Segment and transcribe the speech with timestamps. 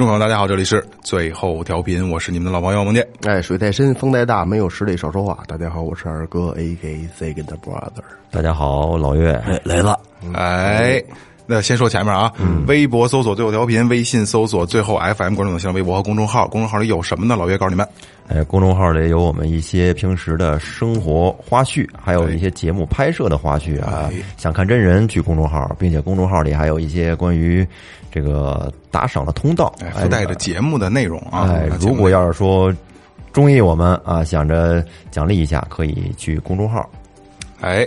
[0.00, 3.06] 众朋友，大家好，这里是最后调频，我是你们的老朋友孟健。
[3.26, 5.40] 哎，水太深，风太大，没有实力少说话。
[5.46, 8.02] 大家好，我是二哥，A K Second Brother。
[8.30, 10.00] 大家好，老岳来了。
[10.32, 11.04] 哎，
[11.50, 12.32] 那先说前面啊，
[12.68, 16.46] 微博搜索最后调频，微信搜索最后 FM，关注我新浪微博和公众号。
[16.46, 17.34] 公众号里有什么呢？
[17.34, 17.84] 老岳告诉你们。
[18.28, 24.08] 哎，公众号里有我们一些平时的生活花絮，还有一些节目拍摄的花絮啊。
[24.36, 27.66] 想看真人，去公众号，并且公众号里还有一些关于
[28.12, 31.50] 这个打赏的通道，哎，附带着节目的内容啊。
[31.50, 32.72] 哎，如果要是说
[33.32, 36.88] 中意我们啊，想着奖励一下，可以去公众号。
[37.60, 37.86] 哎，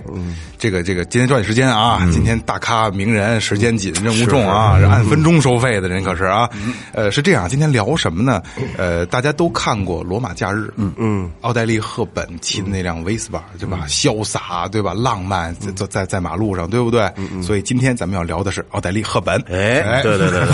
[0.60, 2.00] 这个这个，今天抓紧时间啊！
[2.12, 6.50] 今天大咖名人，时间紧，任务重啊，是按分钟收费的人可是啊。
[6.94, 8.42] 呃，是这样，今天聊什么呢？
[8.78, 13.86] 呃，大家都看过《罗马假日》，嗯嗯，奥黛丽·赫本骑的那辆威斯巴，对吧？
[13.88, 14.94] 潇洒，对吧？
[14.94, 17.12] 浪漫，在在在马路上，对不对？
[17.42, 19.36] 所以今天咱们要聊的是奥黛丽·赫本。
[19.50, 20.46] 哎，对对对，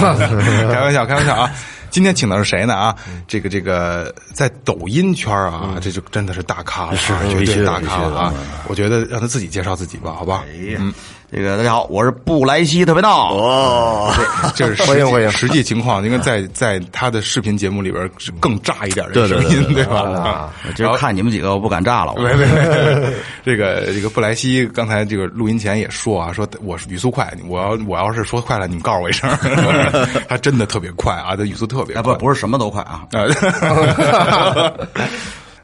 [0.71, 1.51] 开玩笑，开玩笑啊！
[1.89, 2.73] 今天请的是谁呢？
[2.75, 2.95] 啊，
[3.27, 7.13] 这个这个，在抖音圈啊，这就真的是大咖了，是
[7.45, 8.33] 绝对大咖了啊！
[8.67, 10.43] 我觉得让他自己介绍自己吧，好吧？
[10.77, 10.93] 嗯，
[11.31, 14.11] 这个大家好，我是布莱希特别闹哦，
[14.55, 20.01] 这是 欢迎欢迎实际情况，应该在在他的视频节目里边是更炸一点的声音，对吧？
[20.19, 22.15] 啊，今儿看你们几个，我不敢炸了。
[22.17, 23.13] 没没没，
[23.45, 29.29] 这个这个布莱希刚才这个录音前也说啊，说我语速快，我要我要是说快了，你们告诉我一声。
[30.27, 33.03] 他真的特别快啊，他语速特别快，不不是什么都快啊。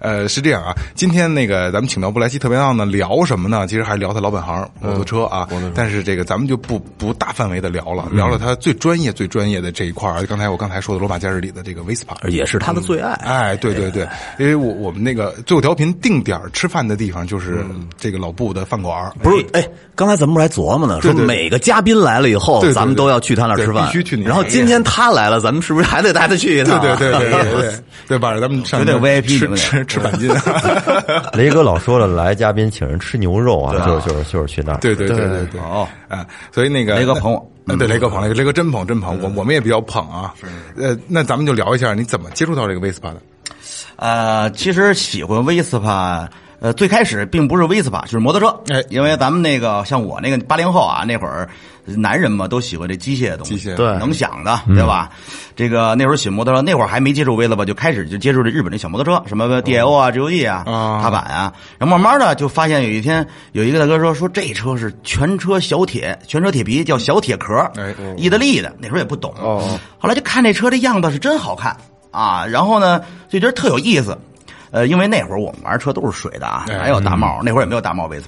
[0.05, 3.65] 呃，是这样啊，今天那个咱们请到布莱希特别闹呢，聊什么呢？
[3.65, 5.49] 其实还聊他老本行摩托车啊。
[5.73, 10.23] 但是这个咱们就不不大范围的聊了，聊了他最专业、最专业的这一块儿。
[10.27, 13.13] 刚才我刚才说的罗马假日里的这个威斯帕，也是他的最爱。
[13.13, 14.07] 哎，对对对，
[14.37, 17.65] 因为我我们那个最后调频定点吃饭的地方就是
[17.97, 19.11] 这个老布的饭馆。
[19.23, 24.21] 不是，哎，刚才咱们不是还琢磨呢，说每个嘉宾来了以后，咱们都要去他那儿吃饭，必须去。
[24.21, 26.79] 然后今天他来了，咱们是不是还得带他去一趟？
[26.79, 27.79] 对对对对对对，
[28.09, 28.39] 对吧？
[28.39, 30.29] 咱们上有点 VIP 吃吃吃板筋。
[31.33, 34.79] 雷哥老说了，来嘉宾请人吃牛肉啊，就是就是就是去那儿。
[34.79, 40.33] 对对对对对，哦，啊，所以那个雷哥捧我，对雷哥捧雷哥，雷哥真捧真捧，我我们也比较捧啊。
[40.75, 43.21] 呃，那咱们就聊一下，你怎么接触到这个威斯帕的？
[43.95, 46.29] 呃，其实喜欢威斯帕，
[46.65, 48.59] 呃，最开始并不是威斯帕，就是摩托车。
[48.73, 51.47] 哎，因为咱们那个像我那个八零后啊，那会儿
[51.85, 55.11] 男人嘛都喜欢这机械的东西，机械对能响的，对吧？
[55.55, 71.77] 这个那会儿喜欢摩托车，那会儿还没接触威斯帕，就开始就接触这日本的小摩托车，什么 DLO 啊、G O G 啊、啊踏板啊，然后慢慢的就发现有一天有一个大哥说说这车是全车小铁，全车铁皮，叫小铁壳，哎意大利的，那时候也不懂，哦后来就看这车这样子是真好看
[72.09, 72.99] 啊，然后呢
[73.29, 74.17] 就觉得特有意思。
[74.71, 77.41] 呃，因为那会儿我们玩车都是水的啊，哎哪有大帽？
[77.43, 78.27] 那会儿也没有大帽威斯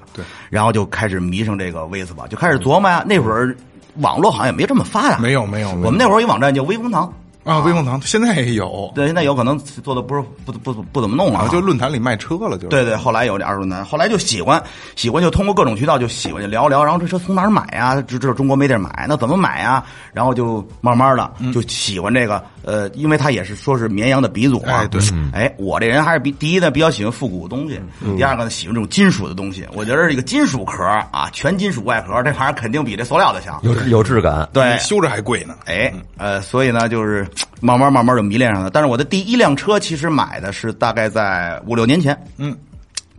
[0.50, 3.04] 然后就开始迷上这个威斯堡，就开始琢磨呀。
[3.06, 3.56] 那会儿
[3.96, 7.12] 网络好像也没这么发达，没有没有，我们那会儿有一网站叫微风堂，
[7.48, 14.62] 啊，威风堂现在也有，对，现在有可能做的不是不不不不怎么弄了啊，啊，就论坛里卖车了，就对对，后来有这二手论坛，后来就喜欢，
[14.98, 18.02] 喜欢就通过各种渠道就喜欢就聊聊，然后这车从哪儿买呀？
[18.02, 19.82] 知知道中国没地儿买，那怎么买呀？
[20.14, 24.82] 然后就慢慢的嗯就喜欢这个，呃，因为他也是说是绵阳的鼻祖啊。
[24.82, 25.02] 哎对
[25.34, 27.80] 哎，我这人还是比第一呢比较喜欢复古的东西，
[28.18, 29.66] 第二个呢喜欢这种金属的东西。
[29.74, 33.58] 我觉得这个金属壳啊，全金属外壳，这玩意儿肯定比这塑料的强。
[33.64, 34.48] 有有质感。
[34.52, 35.56] 对，修着还贵呢。
[35.66, 37.28] 哎，呃，所以呢，就是
[37.60, 38.70] 慢慢慢慢就迷恋上了。
[38.70, 42.56] 但是我的第一辆车其实买的是大概在五六年前，嗯，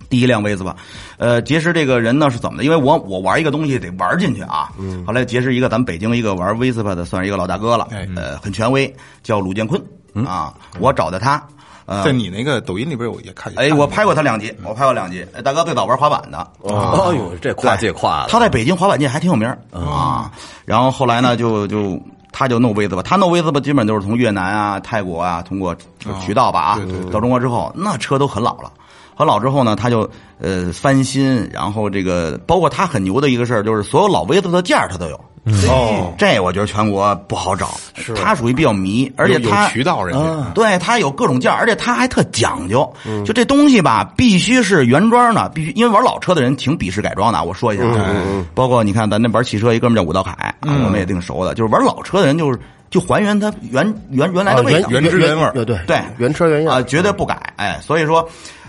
[0.09, 0.75] 第一辆威斯巴。
[1.19, 2.65] 呃，结识这个人呢是怎么的？
[2.65, 4.71] 因为我我玩一个东西得玩进去啊。
[4.79, 5.05] 嗯。
[5.07, 9.83] 后来结识一个咱们北京一个玩威斯巴的，算是一个老大哥了，哎呃，很权威，叫鲁建坤
[10.27, 10.55] 啊。
[10.79, 11.43] 我找的他，
[11.87, 15.27] 呃在，你那个抖音里边我也看，哎，我拍过他两集，我拍过两集。
[15.35, 20.31] 哎大哥最早玩滑板的，哦呦，这跨界跨的，他在北京滑板界还挺有名儿啊。
[20.65, 22.01] 然后后来呢，就就
[22.33, 25.77] 他就弄威斯吧，他弄威斯吧基本都是从越南啊、泰国啊，通过
[26.21, 28.73] 渠道吧啊对对对到中国之后，那车都很老了。
[29.17, 30.09] 很老之后呢，他就
[30.39, 35.21] 呃翻新，然后这个包括他很牛的一个事儿，就是所有老威斯的件儿他都有。
[35.69, 37.79] 哦，这我觉得全国不好找，
[38.17, 42.93] 他属于比较迷，而且有有他渠道人家，对他有各种件儿，而且他还特讲究，
[43.25, 47.43] 就这东西吧，必须是原装的，必须因为玩老车的人挺鄙视改装的啊。
[47.43, 50.55] 我说一下啊，包括你看咱那玩汽车一哥们叫武道凯，啊
[50.85, 52.59] 我们也挺熟的，就是玩老车的人就是
[52.91, 55.53] 就还原它原原原来的味道，原汁原味儿。
[55.53, 56.75] 对对对原车原样。
[56.75, 57.39] 啊，绝对不改。
[57.57, 58.27] 哎，所以说，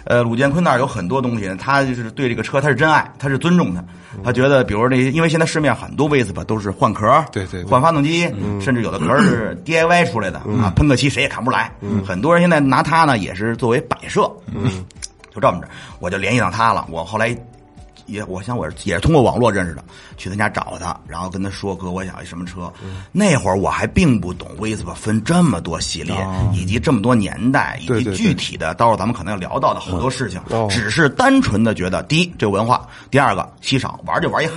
[0.09, 3.85] 呃，鲁建坤那儿有很多东西，他就是对这个车他是真爱，他是尊重的，
[4.23, 8.27] 他觉得，比如说那些，因为现在市面很多 Vespa 都是换壳，对对对换发动机，
[8.59, 11.71] 甚至有的壳是 DIY 出来的啊，喷个漆谁也看不出来。
[12.03, 14.83] 很多人现在拿它呢也是作为摆设，嗯，
[15.33, 15.67] 就这么着，
[15.99, 16.87] 我就联系上他了。
[16.89, 17.37] 我后来。
[18.09, 19.83] 也，我想我是也是通过网络认识的，
[20.17, 22.71] 去他家找他，然后跟他说哥，我想要一什么车。
[23.11, 26.15] 那会儿我还并不懂 Vespa 分这么多系列，
[26.53, 34.47] 以及这么多年代，以及具体的，到时候咱们可能要聊到的好多事情，只是单纯的觉得，第一这个文化，第二个稀少，玩就玩一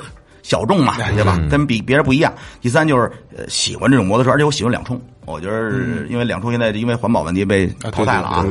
[0.42, 1.38] 小众嘛，对吧？
[1.50, 2.32] 跟比别人不一样。
[2.60, 5.00] 第三就是呃喜欢这种摩托车，而且我喜欢两冲。
[5.24, 5.70] 我觉得
[6.08, 8.44] 因为两冲现在因为环保问题被淘汰了啊，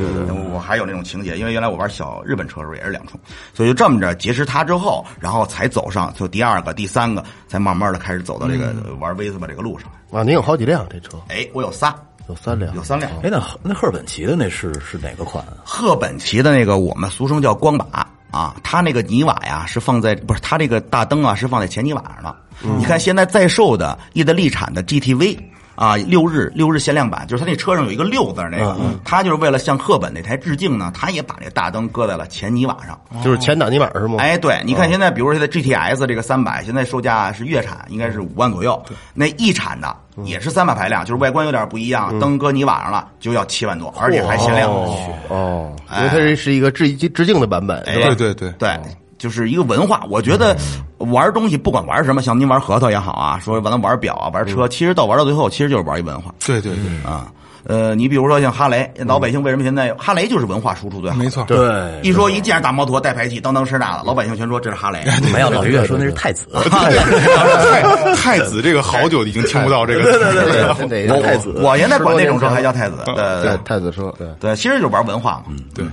[0.54, 3.20] 我还有那种情节，因为原来我玩小日本车的时候也是两冲，
[3.52, 9.90] 所以就这么着结识他之后，然后才走上就第二个、第三个，才慢慢的开始走到这个玩威斯巴这个路上。
[10.10, 11.94] 啊，您有好几辆这车，哎，我有仨，
[12.26, 13.12] 有三辆，有三辆。
[13.22, 15.52] 哎，那那赫本奇的那是是哪个款啊？
[15.64, 17.84] 赫本奇的那个，我们俗称叫光把
[18.32, 22.36] 啊，它那个泥瓦呀是放在不是它这个大灯啊是放在前泥瓦上的。
[22.78, 25.38] 你看现在在售的意大利产的 GTV
[25.82, 32.96] 啊，六日六日限量版，就是他那车上有一个六字那个，他就是为了向赫本那台致敬呢，他也把这大灯搁在了前泥瓦上。
[33.24, 34.18] 就是前挡泥板是吗？
[34.20, 38.80] 哎，对，你看现在，比如说现在 GTS 这个三百，现在售价是月产应该是五万左右，
[39.12, 44.70] 那一产的也是三百排量，就是外观有点不一样，灯搁泥瓦上了就要七万多，而且还限量。
[44.70, 47.94] 哦，因为它这是一个致致敬的版本，哎？
[47.94, 48.78] 对对对对，
[49.22, 50.02] 就是一个文化。
[50.10, 50.56] 我觉得
[50.98, 57.28] 玩东西不管玩什么，像您玩核桃也好啊，说完了玩表啊、玩车，其实到玩到最后，其实就是玩一文化对对对，啊。
[57.64, 61.16] 呃，你比如说像哈雷，老百姓为什么现在哈雷就是文化输出最好？
[61.16, 61.56] 没错，对，
[62.02, 64.98] 一说一见着大摩托带排气，当当声大的，老百姓全说这是哈雷。
[65.32, 67.82] 没有老岳说那是太子， 太
[68.16, 70.18] 太子这个好久已经听不到这个词。
[70.18, 72.96] 了，对对对，太子，我现在管那种车还叫太子。
[73.06, 73.56] 对对对。
[73.64, 75.54] 太子车，对，对，其实就是玩文化嘛。
[75.72, 75.84] 对，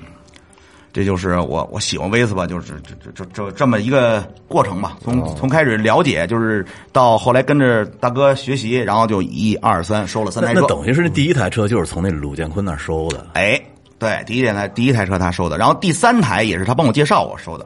[0.91, 4.97] 这就是我我喜欢威斯吧，就是这这这这这么一个过程吧。
[5.03, 10.61] 从从开始了解，就是到后来跟着大哥学习，然后就一二三收了三台车。
[10.61, 13.27] 那那等于是那第一台车就是从那鲁建坤那收的。
[13.33, 13.61] 哎，
[13.97, 17.65] 对，第一台第一台车他收的，然后第三台也是他帮我介绍我收的。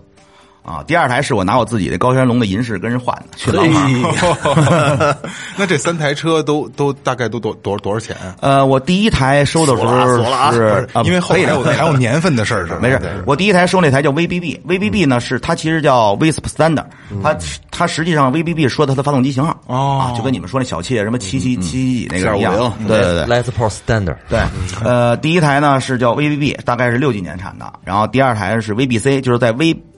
[0.63, 5.15] 啊，第二台是我拿我自己的高山龙的银饰跟人换的，去老马。
[5.57, 8.35] 那这三台车都都大概都多多多少钱啊？
[8.39, 12.73] 呃，我第一台收的时候是，啊因为后可以的来还有还有年份的事儿是？
[12.81, 16.85] 没事，我第一台收那台叫 VBB，VBB 呢是它其实叫 Visp Standard，
[17.21, 17.35] 它
[17.69, 23.25] 它实际上 VBB 说它的发动机型号哦啊，就跟你们说那小汽什么七七七七几那个一样对对对。
[23.25, 24.39] Les Paul Standard，对，
[24.83, 29.51] 呃，第一台呢是叫 VBB，大概是六几年产的，然后第二台是 VBC，就是在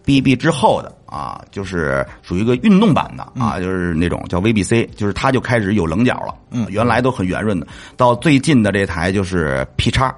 [0.06, 10.14] VBB 之后的啊，就是属于一个运动版的啊，就是那种叫 VBC，就是它就开始有棱角了，嗯，原来都很圆润的，到最近的这台就是 P 叉。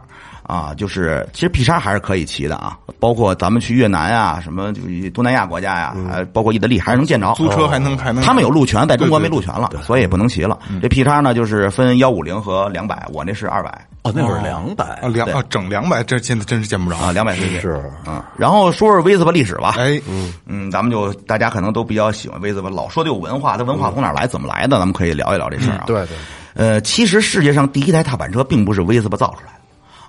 [0.48, 7.34] 啊，就是其实 P 叉还是可以骑的啊，包括咱们去越南啊，什么就是东南亚国家呀、还包括意大利还是能见着。
[7.34, 10.58] 租车还能还能他们有路权，在中国没对对路权了，所以也不能骑了。
[10.82, 13.70] 这 P 叉呢，就是分幺五零和两百，我那是二百。
[14.04, 19.76] 哦，那会儿两百啊，两啊整两百，这现在真是见不着啊，两百 cc 是嗯，然后说说威斯巴历史吧。
[19.78, 24.80] 哎，嗯，嗯，咱们就大家可能都比较喜欢威斯巴，老说的有文化，它文化从哪儿来，怎么来的？
[24.80, 25.84] 咱们可以聊一聊这事儿啊。
[25.88, 26.18] 对对，
[26.54, 29.60] 呃，其实世界上第一台踏板车并不是威斯巴造出来的。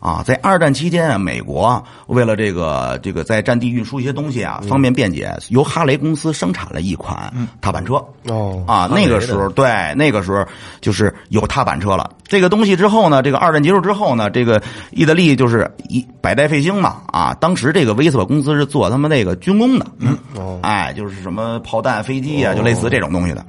[0.01, 7.95] 啊，在二战期间啊，美国为了这个这个在战地运输一些东西啊，方便便捷，由哈雷公司生产了一款踏板车。
[8.29, 10.45] 哦啊，那个时候对，那个时候
[10.81, 12.11] 就是有踏板车了。
[12.25, 23.45] 这个东西之后呢，这个二战结束之后呢，这个意大利就是一百代废星嘛啊，当时这个威斯巴公司是做他们那个军工的，嗯，哎，就是什么炮弹、飞机啊，就类似这种东西的。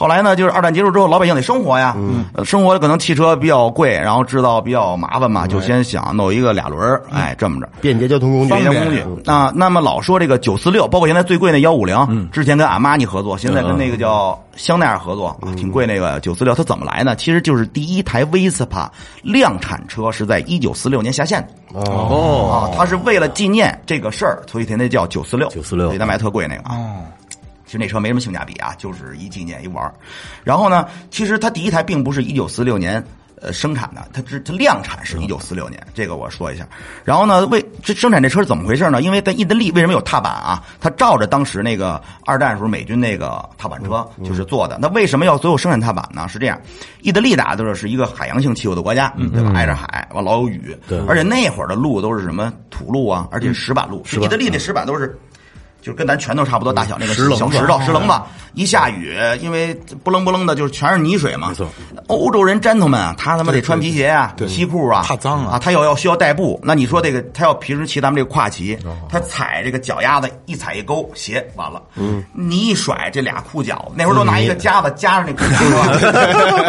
[0.00, 7.68] 后来呢，就是二战结束之后，老百姓得生活呀，嗯，生活可能汽车比较贵，然后制造比较麻烦嘛，就先想弄一个俩轮儿，哎，这么着。
[7.82, 8.72] 便捷交通工具，便。
[8.72, 9.52] 捷工具啊。
[9.54, 17.14] 那么老说这个九四六，包括现在最贵那幺五零，之前跟阿玛尼合作，现在跟那个叫香奈儿合作啊，挺贵那个九四六，它怎么来呢？
[17.14, 18.90] 其实就是第一台威斯帕
[19.22, 21.78] 量产车是在一九四六年下线的。
[21.78, 26.62] 哦，啊，它是为了纪念这个事儿，所以它那叫九四六，946所以它卖特贵那个。
[26.62, 26.74] 啊。
[26.74, 27.04] 哦，
[27.70, 29.94] 其实那车没什么性价比啊，就是一纪念一玩儿
[30.42, 33.00] 然后呢，其实它第一台并不是一九四六年
[33.40, 36.66] 呃生产的，它只它量产是一九四六年，这个我说一下。
[37.04, 39.00] 然后呢，为这生产这车是怎么回事呢？
[39.02, 40.64] 因为在意大利为什么有踏板啊？
[40.80, 44.76] 它照着当时那个二战时候美军那个踏板车就是做的。
[44.82, 46.26] 那为什么要最后生产踏板呢？
[46.26, 46.60] 是这样，
[47.02, 49.52] 意大利打的是一个海洋性气候的国家，对吧？
[49.54, 55.16] 挨着海，完老有雨，而且那会儿的路都是什么土路啊，而且石板路，意大利那石板都是。
[55.80, 58.14] 就是跟咱拳头差不多大小那个石石头石棱子，
[58.54, 61.48] 一下雨，因为不楞不楞的，就是全是泥水嘛。
[61.48, 61.66] 没错，
[62.08, 66.60] 欧洲人 gentleman 啊，他他妈得穿皮鞋啊、对西裤啊，怕脏啊啊，他要要需要代步。
[66.62, 76.12] 那你说这个，他要平时骑咱们这个跨骑，他踩这个脚丫子一踩一勾，鞋完了，嗯，你一甩这俩裤脚，那会儿都拿一个夹子夹着那裤脚，是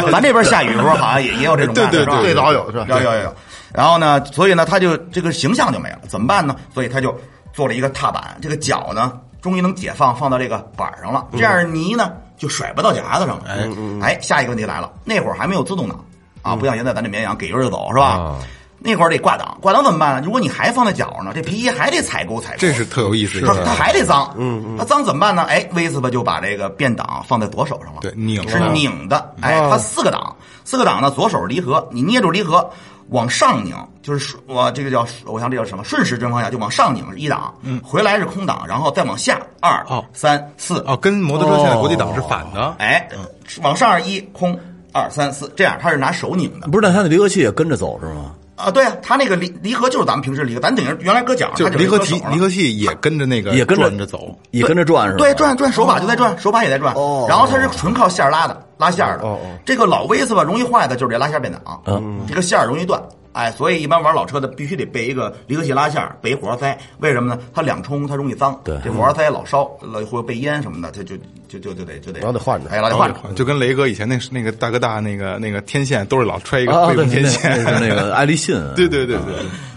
[0.01, 0.09] 吧？
[0.11, 2.21] 咱这边下雨的时候好像也也有这种办法，是吧？
[2.21, 2.85] 最早有是吧？
[2.89, 3.35] 有有有。
[3.73, 6.55] 然后呢，所以呢，他就这个形象就没了，怎么办呢？
[6.73, 7.17] 所以他就
[7.53, 13.43] 做了一个踏板，这个脚呢，终于能解放，放到这个板上了，这样泥呢就甩不到脚丫子上了。
[13.47, 13.69] 哎
[14.01, 16.03] 哎，下一个问题来了，那会儿还没有自动挡
[16.41, 18.05] 啊，不像现在咱这绵羊给油就走是吧？
[18.17, 18.39] 啊
[18.83, 20.23] 那会儿得挂档，挂档怎么办呢？
[20.25, 23.61] 如果你还放在脚上呢，这皮衣还得踩勾踩勾，这是特有意思的它事。
[23.63, 25.43] 它还得脏，嗯嗯，它脏怎么办呢？
[25.43, 32.67] 哎，威斯巴就把这个变档放在左手上了，对拧是拧的，哎，它四个档，四个档呢，左手离合，你捏住离合
[33.11, 42.75] 往上拧，就是顺我这个叫我想这叫什么顺时针方向，就往上拧是一档，嗯，回来是空档，然后再往下二哦三四，哦，跟摩托车现在国际档是反的。
[42.79, 43.07] 哎，
[43.61, 44.57] 往上是一空
[44.93, 46.67] 二三四，这样它是拿手拧的。
[46.67, 48.33] 不是，那它的离合器也跟着走是吗？
[48.61, 54.37] 啊，对啊，它那个离离合就是咱们平时离合，咱等于原来搁脚上，就离合器离合器也跟着那个也跟着转着走。
[54.51, 55.17] 也跟着转是吧？
[55.17, 56.93] 对，转转手把就在转，手把也在转。
[56.95, 59.23] 哦然后它是纯靠线儿拉的，拉线儿的。
[59.23, 63.01] 哦哦这个老威斯吧，容易坏的就是这拉线儿变档，嗯，这个线儿容易断。
[63.33, 66.77] 哎，所以一般玩老车的必须得备一个离合器拉线儿，备一火花塞。
[66.99, 67.41] 为什么呢？
[67.53, 71.15] 它两冲它容易脏，对这火花塞老烧，老或者备烟什么的，它就
[71.47, 73.33] 就就就得就得，老得换着哎，老得换着。
[73.33, 79.35] 就跟雷哥以前那那个大哥大那个那个天线都是老揣一个啊，备用天线，那个 爱立信，对对对对，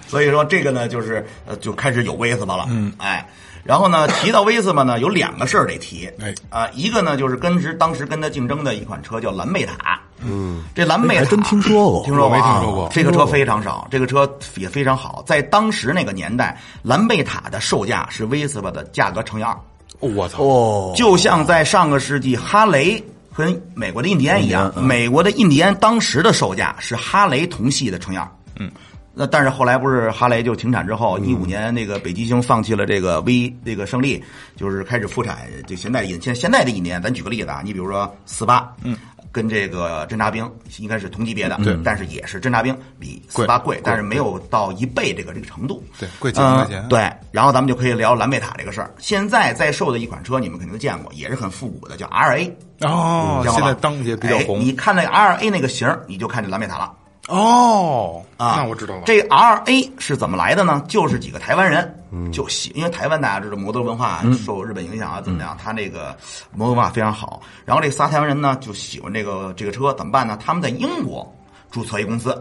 [0.09, 2.67] 所以说这个呢，就是呃，就开始有威斯巴了。
[2.71, 3.27] 嗯，哎，
[3.65, 6.09] 然后呢， 提到威斯巴呢，有两个事儿得提。
[6.21, 9.99] 哎啊，一个呢就是跟时当时跟他竞争的一款车叫蓝贝塔。
[10.27, 12.41] 嗯，这蓝贝塔还真听说过听说过啊？
[12.41, 15.23] 没听说过这个车非常少，这个车也非常好。
[15.27, 19.53] 在当时那个年代，蓝贝塔的售价是威斯巴的价格乘以二。
[20.01, 20.43] 哦我操！
[20.43, 23.03] 哦，就像在上个世纪，哈雷
[23.35, 28.29] 跟美国的印第安一样，美国的印第安当时的售价是哈雷同系的乘以二。
[28.59, 28.71] 嗯。
[29.15, 34.23] 那但是后来不是哈雷就停产之后，一五年那个北极星放弃了这个 V 这个胜利，
[34.57, 35.39] 就是开始复产。
[35.67, 38.97] 就现在引现现在的一年，咱举个例子啊，你比如说四八，嗯，
[39.31, 48.93] 跟这个侦察兵应该是同级别的，对，但是也是侦察兵比四八贵，但是没有到一倍这个这个程度，对贵几万块钱嗯对，然后咱们就可以聊蓝贝塔这个事儿。
[48.99, 52.51] 现在在售的一款车，你们肯定都见过，也是很复古的，叫 RA。
[52.81, 56.93] 哦，现在当也比较哎红你看那个 RA 那个型，你就看见蓝贝塔了
[57.29, 58.23] 哦。
[58.37, 58.55] 啊。
[58.59, 59.03] 那我知道了。
[59.07, 60.83] 这 RA 是怎么来的呢？
[60.89, 65.57] 就是几个台湾人，嗯就喜，因为台湾大家知道摩托文化受日本影响啊，怎么样？
[65.63, 66.17] 他那个
[66.53, 67.41] 摩托文化非常好。
[67.65, 70.39] 然后这仨台湾人呢，就喜欢这个这个车，怎么办呢？
[70.45, 71.31] 他们在英国
[71.71, 72.33] 注册一公司，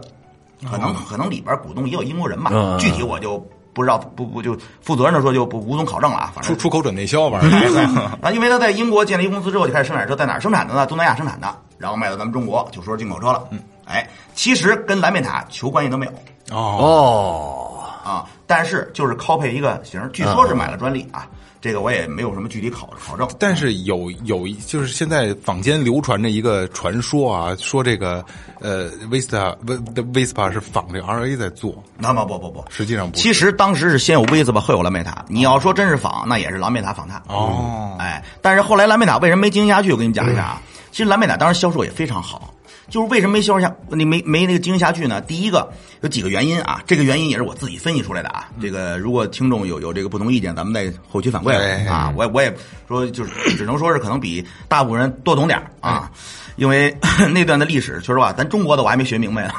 [0.68, 3.38] 可哦能可能里边股东也有英国人吧，嗯具体我就
[3.72, 6.32] 不知道，不不就负责任的说就不无从考证了啊。
[6.34, 10.86] 反正出出口转内销玩意哎， 对儿，啊，因为他在英国建立公司之后就开始生产车，在哪儿生产的呢？
[10.86, 13.42] 东南亚生产的，然后卖到咱们中国，就说是进口车了。
[13.50, 16.12] 嗯，哎，其实跟蓝贝塔球关系都没有
[16.50, 21.26] 哦，哦，啊，但是就是 copy 一个型，据说是买了专利啊，
[21.60, 23.28] 这个我也没有什么具体考考证。
[23.38, 28.24] 但是有有一就是现在坊间流传着一个传说啊，说这个
[28.60, 35.24] 呃 Vista V 的 Vespa 是仿这个 RA 在做，那么不不不，实际上不其实当时是先有威斯巴，后有蓝贝塔。
[35.28, 37.22] 你要说真是仿，那也是蓝贝塔仿它。
[37.28, 39.90] 哦哎，但是后来蓝贝塔为什么没经营下去？
[39.92, 40.62] 我跟你讲一下啊。
[40.90, 42.54] 其实蓝贝塔当时销售也非常好，
[42.88, 45.20] 就是为什么没销售下，你没没那个经营下去呢？
[45.20, 45.72] 第一个
[46.02, 48.48] 有几个原因啊，这个原因也是我自己分析出来的啊。
[48.60, 52.12] 这个如果听众有有这个不同意见，咱们再后期反馈哎啊。
[52.16, 52.54] 我我也
[52.86, 56.10] 说就是只能说是可能比大部分人多懂点儿啊，
[56.56, 56.96] 因为
[57.32, 59.52] 那段的历史，说实话，咱中国的我还没学明白呢。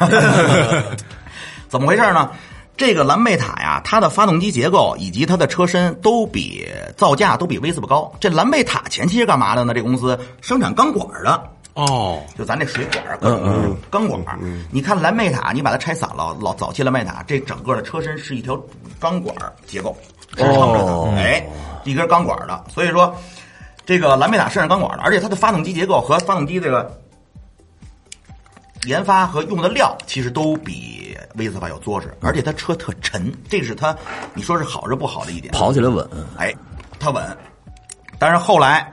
[1.68, 2.32] 怎么回事呢？
[2.78, 6.68] 这个蓝贝塔呀，它的发动机结构以及它的车身都比
[6.98, 8.14] 造价都比威斯巴高。
[8.20, 9.74] 这蓝贝塔前期是干嘛的呢？
[9.74, 11.42] 这公司生产钢管的，
[11.76, 13.18] 哦，就咱这水管儿，
[13.92, 14.40] 钢管儿。
[14.72, 18.58] 你看蓝贝塔，你把它拆散了，老早期蓝贝塔这整个的车身是一条
[18.98, 19.96] 钢管儿结构
[20.32, 21.46] 支撑着哦的，哎，
[21.84, 22.64] 一根钢管儿的。
[22.74, 23.14] 所以说，
[23.86, 26.98] 这个蓝贝塔是上钢管儿的，而且它的发动机结构和发动机这个
[28.86, 33.94] 研发和用的料，其实都比威斯巴要作实，而且它车特沉，这是它
[34.34, 35.54] 你说是好是不好的一点。
[35.54, 36.56] 跑起来稳，哎，
[36.98, 37.38] 它稳。
[38.18, 38.90] 但是后来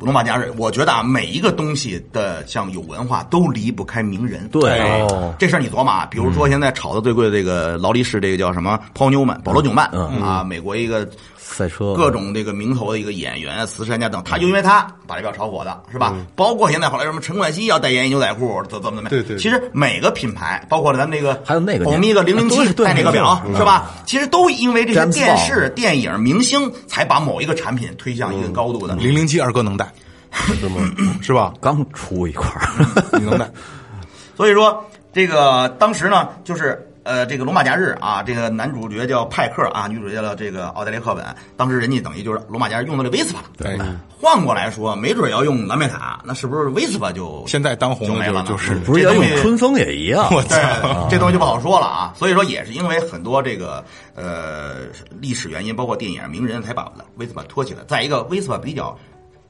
[0.00, 4.48] 罗马假日，我觉得啊，每一个东西的像有文化都离不开名人。
[4.48, 4.70] 对。
[4.70, 5.34] 哎哦。
[5.38, 11.08] 这事儿你琢磨啊，比如说现在炒的最贵的这个劳力士，这个叫什么 Paul Newman 保罗纽曼啊，美国一个
[11.48, 16.14] 赛车各种这个名头的一个演员、慈善家等，他就因为他把这票炒火的，是吧？
[16.34, 19.08] 包括现在后来什么陈冠希要代言牛仔裤，怎怎么怎么样？
[19.10, 23.90] 对对对其实每个品牌，包括咱们那个还有那个欧米伽零零七戴那个表是吧？
[24.04, 28.94] 其实都因为这些电视、电影、明星，才把某一个产品推向一个高度的。
[28.96, 29.90] 零零七二哥能带，
[30.32, 30.76] 是吗？
[31.22, 31.54] 是吧？
[31.60, 33.50] 刚出一块儿，你能带？
[34.36, 41.24] 所以说，这个当时呢，就是呃，这个《罗马假日》啊，这个男主角叫派克啊，女主角叫这个奥黛丽·赫本。
[41.56, 43.78] 当时人家等于就是《罗马假日》用的这威斯帕，对，
[44.20, 48.46] 换过来说，没准要用兰贝塔，那是不是威斯帕就现在当红就没了呢？
[48.48, 50.28] 就就是不是要用春风也一样。
[50.34, 52.12] 我操，这东西就不好说了啊。
[52.16, 53.84] 所以说，也是因为很多这个
[54.16, 54.86] 呃
[55.20, 57.84] 历史原因，包括电影名人，才把威斯帕托起来。
[57.86, 58.98] 再一个，威斯帕比较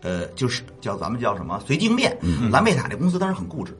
[0.03, 2.15] 呃，就是叫咱们叫什么随机应变。
[2.53, 3.75] 蓝贝塔这公司当时很固执，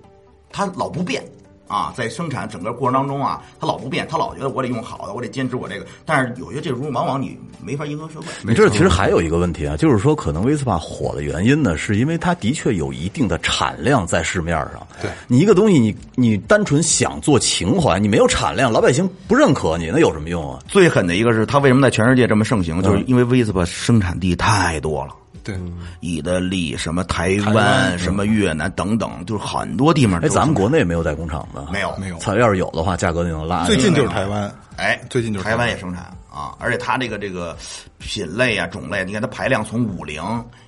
[0.50, 1.23] 它老不变。
[1.66, 5.87] 啊，在生产整个过程当中啊，他老不变，他老觉得我得用好的，我得坚持我这个。
[6.04, 8.26] 但是有些这种往往你没法迎合社会。
[8.42, 14.87] 你这，其实还有一个问题啊，就是说，可能威斯帕火的原因呢，是因为它的确有一定的产量在市面上。
[15.00, 20.61] 对你一个东西你，你单纯想做情怀，你没有产量，老百姓不认可你，那有什么用啊？
[20.68, 25.14] 最狠的一个是它为什么在全世界这么盛行，就是因为威斯帕生产地太多了。
[25.46, 25.56] 对，
[26.00, 32.18] 意大利、什么台湾、什么越南等等，就是很多地方都哎，咱们国内没有代工厂的，没有没有。
[32.18, 33.64] 操，要是有的话，价格就能拉。
[33.64, 37.56] 最近就是台湾，哎，最近就是台湾也生产啊，而且它这个这个
[37.98, 40.20] 品类啊、种类，你看它排量从五零、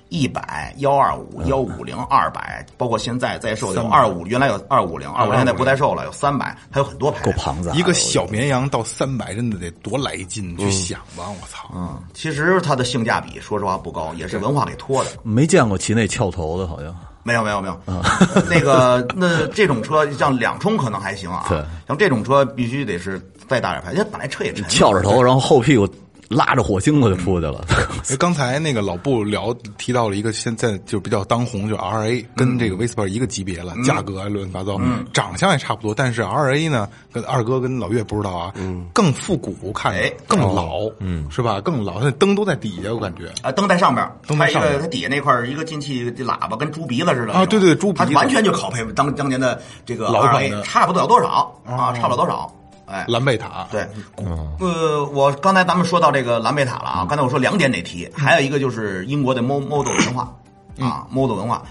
[0.09, 7.39] 一百、幺二五、幺五零、二百，包括现在在售的有二五，原来有二五零，二五零现在不在售了，有三百，还有很多牌够量。
[7.39, 7.77] 庞杂的。
[7.77, 11.69] 一个小绵羊到三百，真的得多来劲，去想吧，我操！
[11.73, 15.11] 嗯，其实它的性价比说实话不高，也是文化给拖的。
[15.23, 16.95] 没见过骑那翘头的，好像。
[17.21, 17.79] 没有没有没有，
[18.49, 25.87] 那个那这种车像两冲可能还行啊对，像这种车必须得是再大点排，因为本来车也沉，翘着头，然后后屁股
[26.29, 27.65] 拉着火星子就出去了。
[27.67, 34.79] 哎，刚才那个老布聊提到了一个现在就比较当红，就 R A 跟这个 Vespa 一个级别了，价格啊乱七八糟，
[35.11, 38.53] 长相也差不多，但是 R A 呢，跟二哥跟老岳不知道啊，
[38.93, 39.93] 更复古，看
[40.27, 41.59] 更老，嗯，是吧？
[41.59, 43.31] 更老，那灯都在底下，我感觉。
[43.41, 48.13] 啊，灯在上边，灯在上它底下那块一个进气这喇叭跟猪鼻子似的啊对对猪鼻子。
[48.13, 50.61] 它完全就拷贝当当年的这个老款 RA，的。
[50.61, 52.53] 差不了多少啊，差不了多少，
[52.89, 53.05] 哎。
[53.07, 53.87] 蓝贝塔，对，
[54.59, 60.35] 呃，我刚才咱们说到这个蓝贝塔了啊，刚才我说两点得提，还有一个就是英国的 mo model 文化
[60.79, 61.63] 啊，model 文化。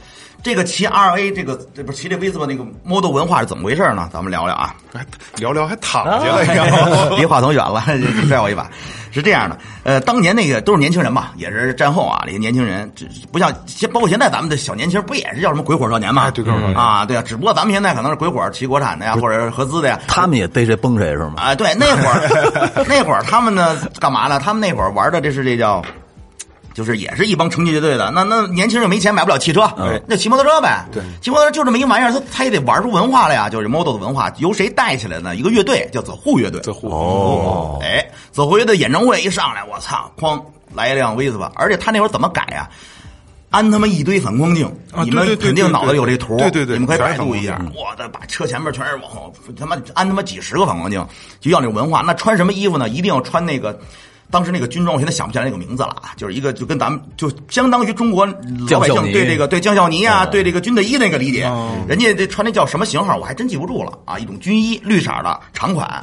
[0.42, 4.09] 这个骑 RA 这个这不是骑这威斯巴那个 model 文化是怎么回事呢？
[4.12, 4.74] 咱们聊聊啊。
[5.37, 6.64] 聊聊还躺下了要。
[7.18, 7.85] 离话筒远了，
[8.29, 8.70] 拽我一把。
[9.11, 16.31] 是这样的，呃，当年那个都是年轻人嘛，也是战后啊，这些年轻人，这不像现包括现在咱们的小年轻，不也是叫什么鬼火少年嘛？
[16.77, 19.98] 啊，对啊，只不过咱们现在可能是鬼火骑国产的呀，或者是合资的呀。
[20.07, 21.35] 他们也逮谁崩谁是吗？
[21.38, 24.38] 啊，对，那会儿那会儿他们呢干嘛呢？
[24.38, 25.83] 他们那会儿玩的这是这叫。
[26.78, 29.68] 就是也是一帮成群结队的，那那年轻人没钱买不了汽车，
[30.06, 30.86] 那骑摩托车呗。
[30.92, 35.34] 对，骑摩托车就这么一玩意儿，他他也得玩出文化来呀，就是 model 的文化，由谁带起来呢？
[35.34, 36.60] 一个乐队叫走户乐队。
[36.60, 40.40] 走户哦，哎，走回的演唱会一上来，我操，哐
[40.72, 42.70] 来一辆威斯巴，而且他那会儿怎么改呀、
[43.50, 47.60] 安他妈一堆反光镜，啊你们肯定脑子有这图，对对对你们可以百度一下。
[47.74, 51.04] 我的把车前面全是往后，他妈安他妈几十个反光镜，
[51.40, 52.02] 就要那文化。
[52.06, 52.88] 那穿什么衣服呢？
[52.88, 53.76] 一定要穿那个。
[54.30, 61.42] 当时那个军装，我现在想不起来那个名字了啊，就是一个就跟咱们就相当于中国老百姓对这个对将校呢啊，哦对这个军队衣那个理解，
[61.88, 66.02] 人家这穿那叫什么型号，我还真记不住了啊，一种军衣，绿色的长款，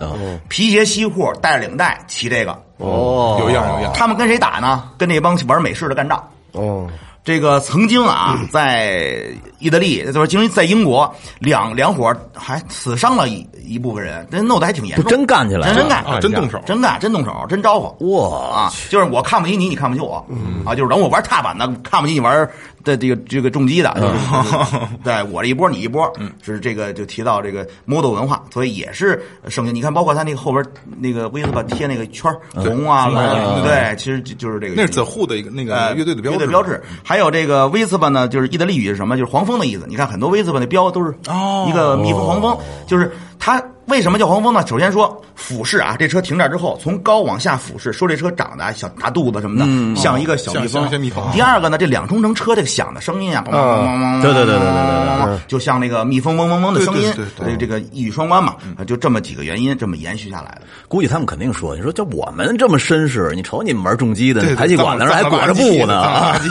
[0.50, 2.52] 皮鞋西裤，带着领带，骑这个。
[2.78, 3.94] 哦，有样有样。
[3.94, 4.90] 他们跟谁打呢？
[4.98, 6.22] 跟那帮玩美式的干仗。
[6.52, 6.90] 哦，
[7.26, 9.26] 这个曾经啊，在
[9.58, 15.74] 意大利，就是经在英国，两两伙还死伤了一一部分人，这弄得还挺严重，真干起来了。
[15.74, 16.62] 真真干啊真动手。
[16.68, 18.16] 真干，真动手，真招呼。
[18.16, 18.48] 哇。
[18.56, 20.24] 啊，就是我看不起你，你看不起我，
[20.64, 22.48] 啊，就是等我玩踏板的，看不起你玩
[22.86, 26.10] 的这个这个重击的，就是对我这一波你一波，
[26.42, 29.74] 是这个就提到这个 model 文化，所以也是盛行。
[29.74, 30.64] 你看，包括他那个后边
[31.00, 34.76] 那个威斯巴贴那个圈儿红啊，蓝啊对，其实就就是这个。
[34.76, 36.82] 那是 The Who 的一个那个呃，乐队的标志，乐队标志。
[37.04, 39.18] 还有这个威斯巴呢，就是意大利语是什么？
[39.18, 39.86] 就是黄蜂的意思。
[39.88, 44.66] 你看很多威斯巴那标都是哦一个蜜蜂黄蜂，就是它为什么叫黄蜂呢？
[44.66, 50.82] 首先说俯视啊，这车停这儿之后，从高往下俯视，说这车长得啊小大肚子什么的，像一个小蜜蜂。
[50.84, 58.56] 像像蜜蜂第二个呢，这两冲程车这个响的声音啊，梆梆梆梆梆，对对对对对对对，就像那个蜜蜂嗡嗡嗡的声音，对对对所以这个一语双关嘛，
[58.88, 60.62] 就这么几个原因，这么延续下来的。
[60.88, 66.34] 估计他们肯定说，你说就我们这么绅士，你瞅你们玩重机的，对，排气管子上还裹着布呢。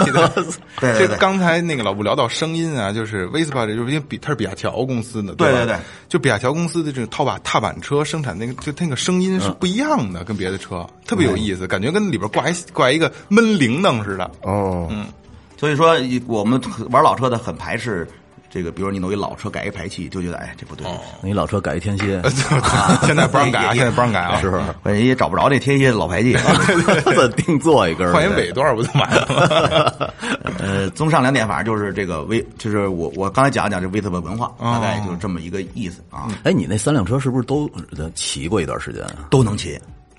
[0.81, 5.77] 对对对这刚才那个老吴聊到声音啊，就是 Vespa 这就是因为比它是比亚乔公司的，吧对对对，
[6.09, 14.30] 就比亚乔公司的这种套把踏板车生产那个，就它那个声音是不一样的，跟别的车特别有意思，感觉跟里边挂一挂一个闷铃铛似的。
[14.42, 15.06] 哦，嗯。
[15.56, 16.60] 所以说，我们
[16.90, 18.06] 玩老车的很排斥
[18.55, 20.87] 这个，比如你弄一老车改一排气，就觉得哎这不对，
[21.23, 22.23] 弄一老车改一天蝎，
[23.05, 24.62] 现在不让改啊， 现在不让改啊，是不是？
[24.85, 26.37] 我也找不着那天蝎老排气。
[27.05, 30.14] 再定做一根儿，换一尾段不就完了？
[30.59, 39.27] 呃，综上两点，反正就是这个威，就是我我刚才讲一讲这威特的文化，大概就是这么一个意思啊，哎，你那三辆车是不是都呃骑过一段时间啊？
[39.31, 39.77] 都能骑。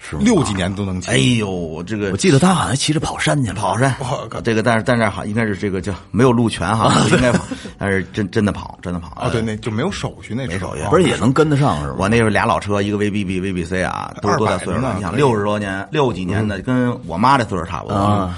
[0.10, 0.16] 是？
[0.18, 1.10] 六几年都能骑。
[1.10, 3.96] 哎呦，这个我记得他好像骑着跑山去了，跑山，
[4.44, 7.44] 这个但是但是好应该是这个叫没有路权哈， 应该跑，
[7.78, 11.96] 但是真真的跑，真的跑啊，对，那就没有手续那没手续不是也能跟得上是吧？
[12.00, 14.94] 我那时候俩老车，一个 VBB、VBC 啊，都是多大岁数了？
[14.96, 17.96] 你想六十多年、六几年的，跟我妈这岁数差不多。
[17.96, 18.38] 啊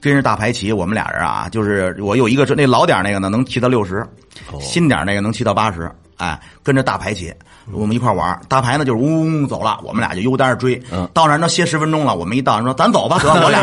[0.00, 4.04] 真是大排骑，我们俩人啊，就是我有一个车，那老点那个呢能骑到六十，
[4.60, 7.32] 新点那个能骑到八十，哎，跟着大排骑，
[7.72, 8.40] 我们一块玩儿。
[8.48, 10.80] 大排呢就是嗡嗡嗡走了，我们俩就悠单追。
[10.90, 13.62] 嗯到那儿能歇十分钟了，我们一到说咱走吧，得我俩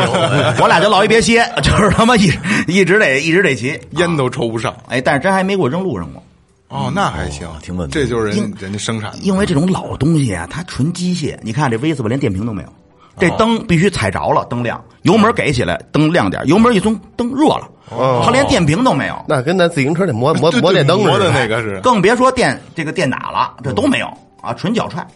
[0.60, 2.30] 我俩就老一别歇，就是他妈一
[2.66, 4.74] 一直得一直得骑，烟都抽不上。
[4.88, 6.22] 哎，但是真还没给我扔路上过。
[6.68, 11.38] 哦，那还行，挺稳定这就是人人家生产的，因为这种老东西啊，它纯机械。
[11.42, 12.68] 你看这 V 四吧，连电瓶都没有，
[13.18, 21.40] 这灯必须踩着了，灯亮，油门给起来，灯亮点，油门一松，灯热了，哦它连电瓶都没有，那跟咱自行车那摩摩对对摩电灯磨的似的。
[21.40, 24.06] 那个是更别说电这个电打了，这都没有
[24.40, 25.06] 啊，纯脚踹。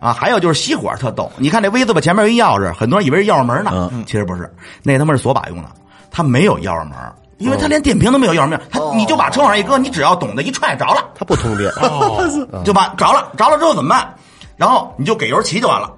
[0.00, 4.48] 啊，还有就是熄火特逗，你看这 V 字吧前面有一钥匙，很多人以为是钥匙门呢，其实不是，
[4.84, 5.68] 那他妈是锁把用的，
[6.08, 6.92] 它没有钥匙门，
[7.38, 11.68] 因为它连电瓶都没有钥匙门，它你就把车往上一搁，你只要懂得一踹着了，它不通电，
[12.64, 14.14] 就把着了，着了之后怎么办？
[14.56, 15.90] 然后你就给油骑就完了。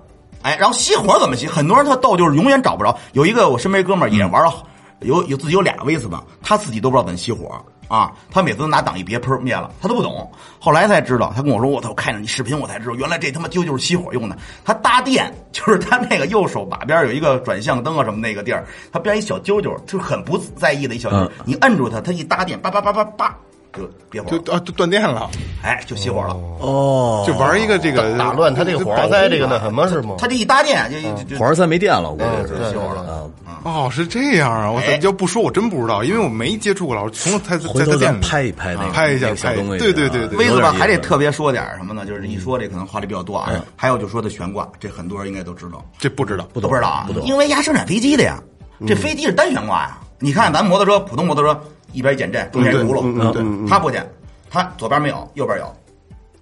[0.42, 1.48] 哎，然后熄火怎么熄？
[1.48, 2.96] 很多人他逗，就是永远找不着。
[3.12, 4.53] 有一个我身边哥们儿也玩了，
[5.00, 8.11] 有有自己有俩威斯吧，他自己都不知道怎么熄火啊。
[8.31, 10.31] 他每次都拿挡一别，砰灭了，他都不懂。
[10.59, 14.37] 后来才知道，他跟我说：“我操，我看着你视频我才知道，原来这他妈就就是熄火用的。
[14.64, 23.37] 他搭电，就是他那个右手把边有一个转向灯啊什么那个地儿，他边一小揪揪，就是很不在意的一小揪揪，你摁住它，它一搭电，叭叭叭叭叭
[23.72, 25.30] 就别玩了，就啊就断电了，
[25.62, 26.35] 哎，就熄火了。
[26.61, 30.16] 哦，就玩一个这个打乱它这个火花塞这个那什么是吗？
[30.18, 30.90] 他这一搭电
[31.28, 33.02] 就火花塞没电了，我估计是就熄火了。
[33.46, 33.61] 啊。
[33.62, 34.70] 哦，是这样啊！
[34.70, 42.06] 我哎要不说，我真不知道，因为我没接触过老师，从才在回在店里拍一拍那个拍一下拍东西，对对对对威子吧还得特别说点什么呢？
[42.06, 43.52] 就是一说这可能话题比较多啊。
[43.76, 47.09] 还有就说的悬挂，这很多人应该都知道，这不知道，都不知道啊？
[47.24, 48.42] 因为压生产飞机的呀，
[48.87, 49.98] 这飞机是单悬挂呀。
[50.18, 51.59] 你看咱摩托车，普通摩托车
[51.92, 54.09] 一边减震，中间轱辘，对，他不减，
[54.50, 55.76] 他左边没有，右边有，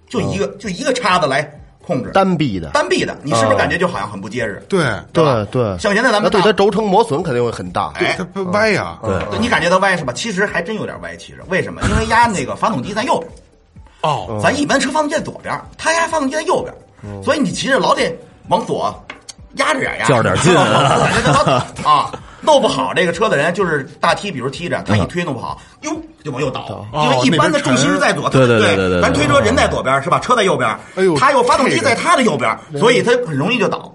[0.07, 1.41] 就一个就一个叉子来
[1.85, 4.63] 控制，单臂的，单臂的，你是不是感觉就好像很不结实？
[4.69, 7.91] 对对对，像现在咱们对它轴承磨损肯定会很大。
[7.95, 10.13] 哎它不歪呀，对你感觉它歪是吧？
[10.13, 11.41] 其实还真有点歪，其实。
[11.47, 11.81] 为什么？
[11.89, 13.31] 因为压那个发动机在右边。
[14.01, 18.15] 哦，咱一般车发动机在左边，他压发动机在右边，所以你骑着老得
[18.47, 18.93] 往左
[19.55, 22.11] 压着点压，较着点劲啊。
[22.41, 25.91] 弄不好这个车的人就是大踢，比如踢着，他一推弄不好，哟
[26.23, 30.19] 就往右倒，因为一般的重心是在左，对对对对对咱推车人在左边是吧？
[30.19, 33.93] 车在右边，哎呦他有发动机在他的右边，所以他很容易就倒。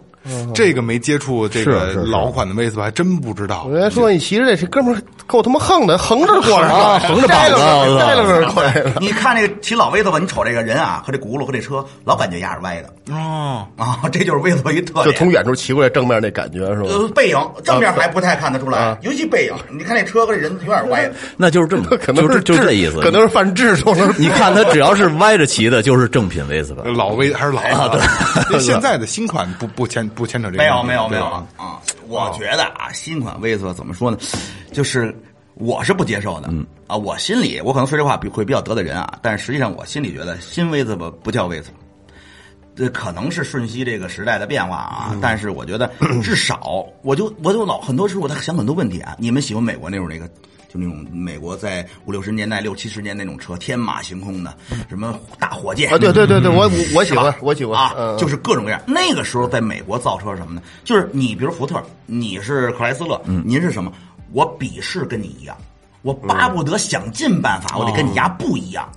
[0.55, 3.73] 这个没接触这个老款的威斯吧，还真不知道我。
[3.73, 8.95] 原来说你骑着这这哥们儿够他妈横的，横着过来啊 横着摘了膀子摘了个过来 了。
[9.01, 15.07] 你看这个骑老威斯吧，你瞅这个人啊和这轱辘和这车，老感觉压着歪的哦，啊，这就是威斯吧一特点。
[15.07, 17.13] 就从远处骑过来，正面那感觉是呃，吧？
[17.15, 21.15] 背影正面还不太看得出来，尤其背影，你看那车和这人有点歪的。
[21.37, 23.01] 那就是这么，可能就是就这意思。
[23.01, 24.15] 可能是犯智重了。
[24.19, 26.83] 你看他只要是歪着骑的，就是正品威斯吧。
[26.97, 27.91] 老威还是老啊，
[28.49, 31.25] 对现在的新款不不牵不牵扯这个，没有没有没有
[31.57, 31.81] 啊！
[32.09, 34.19] 我觉得啊，新款威斯怎么说呢？
[34.73, 35.15] 就是
[35.55, 41.71] 我是不接受的，嗯啊，我心里我可能说这话比会比较得罪人啊，但是实际上我心里觉得新威斯不不叫威斯。
[42.77, 45.89] 这可能是瞬息这个时代的变化啊，但是我觉得
[46.21, 49.15] 至少，我就我就老很多时候我在想很多问题啊。
[49.17, 50.29] 你们喜欢美国那种那个，
[50.75, 54.53] 就那种美国在五六十年代、六七十年那种车，天马行空的，
[54.89, 58.83] 什么大火箭啊，对对对对，我我我喜欢，我喜欢啊，嗯就是各种各样。
[58.85, 60.61] 那个时候在美国造车什么呢？
[60.83, 63.93] 就是你比如福特，你是克莱斯勒，您是什么？
[64.33, 65.57] 我鄙视跟你一样，
[66.03, 68.91] 我巴不得想尽办法，我得跟你家不一样，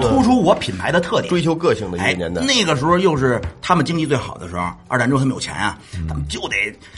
[0.00, 2.40] 突出我品牌的特点，追求个性的一哎个，年代。
[2.42, 6.54] 那个时候又是他们经济最好的时候，二战之后他们有钱啊，嗯他们就得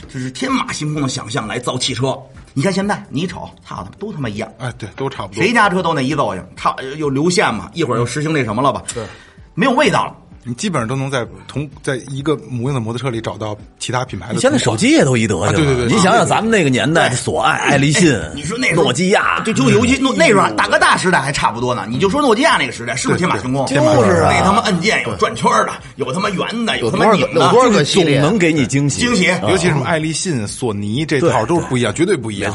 [0.07, 2.15] 就是天马行空的想象来造汽车。
[2.57, 5.43] 你看现在，你一瞅，操他妈都他妈一样，哎，对，都差不多。
[5.43, 8.81] 谁家车都那一造型，他又流线嘛，一会儿又实行那什么了吧？
[8.95, 9.05] 对，
[9.53, 10.15] 没有味道了。
[10.47, 15.51] 你基本上都能在同在一个模样的摩托车里找到其他品牌的现在手机也都一德行了。
[15.51, 21.85] 啊对对对你想想咱们那个年代，索爱、爱立信哎，你说那时候诺基亚，对，就尤其诺那时候大哥大时代还差不多呢。
[21.89, 23.65] 你就说诺基亚那个时代，是不是天马行空？
[23.65, 28.21] 就是那他妈按键有转圈的，有他妈圆的，有他妈有多少个系总列？
[28.21, 29.01] 能给你惊喜。
[29.01, 29.25] 惊喜。
[29.49, 32.53] 尤其什么爱立信、索尼这套都是不一样，绝对不一样。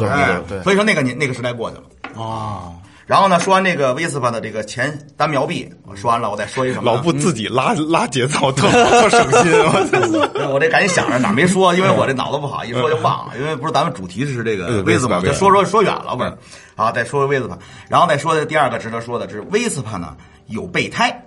[0.64, 1.82] 所以说那个年那个时代过去了。
[2.14, 2.72] 哦，
[3.06, 6.92] 然后呢，说完这个 Vespa 的这个前单苗臂，我说完了，我再说一什么？
[6.92, 9.52] 老布自己拉 拉节奏，特 特省心。
[10.50, 13.34] 我这赶紧想着哪没说，因为我这脑子不好，一说就忘了。
[13.38, 16.32] 因为不是咱们主题是这个呃威斯帕，Vespa 就说说说远了不是？
[16.76, 21.22] 好，再说威斯帕，然后再说的第二个值得说的是威斯帕呢有备胎。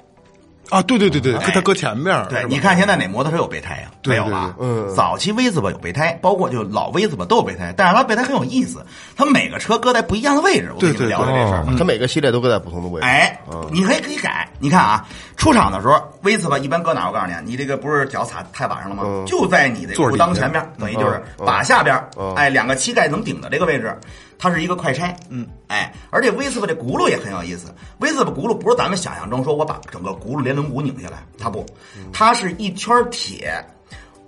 [0.69, 2.25] 啊，对对对对，哎它搁前面儿。
[2.27, 3.89] 对，你看现在哪摩托车有备胎呀？
[4.05, 4.55] 没有吧？
[4.59, 10.71] 嗯早期 V 字吧有备胎，包括就老 V 字吧都有备胎，但是它备胎很有意思，它每个车搁在不一样的位置。
[10.73, 11.65] 我跟你们对对聊聊这事儿。
[11.77, 13.07] 它每个系列都搁在不同的位置。
[13.07, 14.49] 哎，嗯你可以可以改。
[14.59, 15.05] 你看啊，
[15.37, 17.07] 出厂的时候，V 字吧一般搁哪儿？
[17.07, 19.03] 我告诉你，你这个不是脚踩太板上了吗？
[19.05, 23.95] 嗯就在你的裤裆前面，等于就是把下边儿，哎，两个膝盖能顶的这个位置，
[24.37, 25.15] 它是一个快拆。
[25.29, 27.73] 嗯，哎，而且威斯巴这轱辘也很有意思。
[27.99, 31.65] 威斯巴轱辘不是咱们想象中说我把整个轱辘连轮毂拧下来，它不，
[32.11, 33.53] 它是一圈铁，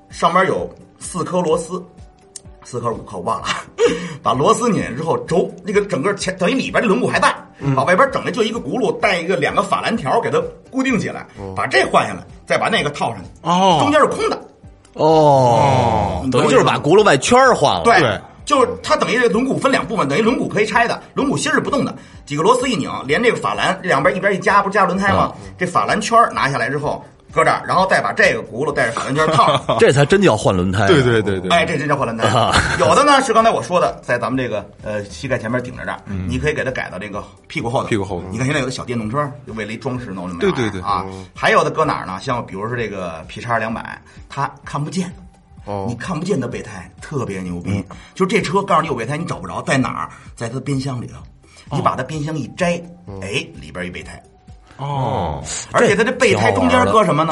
[0.10, 1.84] 上边有四颗螺丝。
[2.64, 3.48] 四颗五颗我忘了，
[4.22, 7.34] 把螺丝拧之后轴那个整个前等于里边的轮毂还在，
[7.74, 10.38] 把外边整的就一个轱辘带一个两个法兰条给它
[10.70, 14.38] 固定起来，把这换下来，再把那个套上去，哦中间是空的，
[14.96, 17.84] 哦，等于就是把轱辘外圈换了。
[17.84, 21.94] 对，对就是它等于这轮毂分两部分，等于轮毂可以拆的，轮毂芯儿是不动的，
[22.26, 25.34] 几个螺丝一拧，连这个法兰两边一边一夹，不是加轮胎吗？
[25.58, 29.76] 这法兰圈儿拿下来之后搁这儿，然后再把这个轱辘带着法兰圈套上。
[29.78, 30.88] 这才真叫换轮胎。
[30.88, 32.26] 对对对对，哎，这真叫换轮胎。
[32.80, 37.90] 有的呢是刚才我说的，在咱们这个呃膝盖前面顶着这儿，你可以给它改到这个屁股后头。
[37.90, 41.06] 屁股后头你看现在有的小电动车，就为了一装饰弄那么对对对啊。
[41.36, 42.18] 还有的搁哪儿呢？
[42.22, 45.14] 像比如说这个 P 叉两百，它看不见。
[45.68, 45.86] 哦。
[45.88, 51.20] 你看不见的备胎特别牛逼，就这车告诉你有备胎，你找不着在哪儿，在它的边箱里头，
[51.72, 52.82] 你把它边箱一摘，
[53.22, 54.20] 哎，里边一备胎，
[54.78, 57.32] 哦，而且它这备胎中间搁什么呢？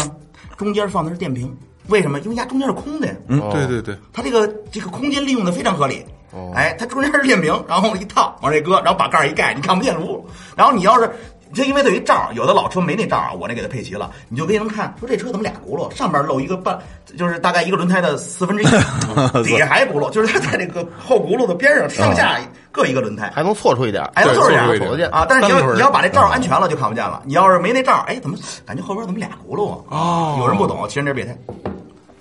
[0.58, 1.54] 中间放的是电瓶，
[1.88, 2.18] 为什么？
[2.22, 3.14] 因为它中间是空的呀。
[3.28, 6.02] 嗯，对对对，它这个这个空间利用的非常合理。
[6.32, 6.52] 哦。
[6.56, 10.26] 哎，它中间是电瓶，然后一套往这搁，然后把盖儿一盖，你看不见路。
[10.56, 11.12] 然后你要是
[11.56, 16.78] 这因为它有一罩儿，有的老车没那罩儿啊，我那给它配齐了，你就可以能看说这车怎么俩轱辘，上边露一个半，
[17.18, 18.66] 就是大概一个轮胎的四分之一，
[19.44, 22.38] 底下还一轱辘，就是它在这个后轱辘的边上上下
[22.72, 23.32] 各一个轮胎。
[23.34, 25.26] 还能错出一点，还，能错出一点点瞅得见啊！
[25.28, 27.22] 但是你要你要把这罩儿安全了，就看不见了。
[27.26, 29.84] 你要是没那罩儿，哎，怎么感觉后边怎么俩轱辘啊？
[29.90, 31.38] 哦，有人不懂，其实那是备胎。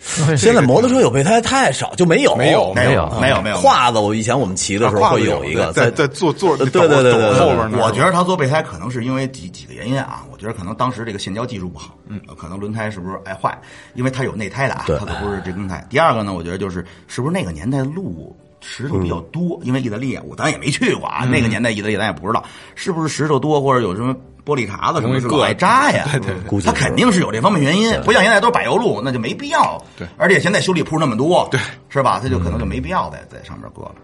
[0.36, 2.36] 现在摩托车有备胎太少，就没有。
[2.36, 3.56] 没有没有有没有没有。
[3.56, 13.58] 胯子，我以前我们骑的时候会有一个在在坐坐呃对对对对对后边那儿我觉得他做备胎可能是因为几几个原因啊，我觉得可能当时这个橡胶技术不好，嗯，可能轮胎是不是爱坏，
[13.94, 14.98] 因为它有内胎的啊，对。
[14.98, 15.84] 它可不是这公胎。
[15.88, 24.14] 第二个呢，我觉得就是是不是那个年代路石头比较多，因为意大利我咱也没去过啊，那个年代意大利咱也不知道是不是石头多或者有什么。
[24.44, 26.06] 玻璃碴子什么是容易硌爱扎呀？
[26.10, 29.82] 对对对估计是它肯定是有这方面原因，不像现在都是柏油路，那就没必要。
[29.96, 32.20] 对而且现在修理铺那么多，对，是吧？
[32.22, 33.94] 它就可能就没必要在在上面搁了。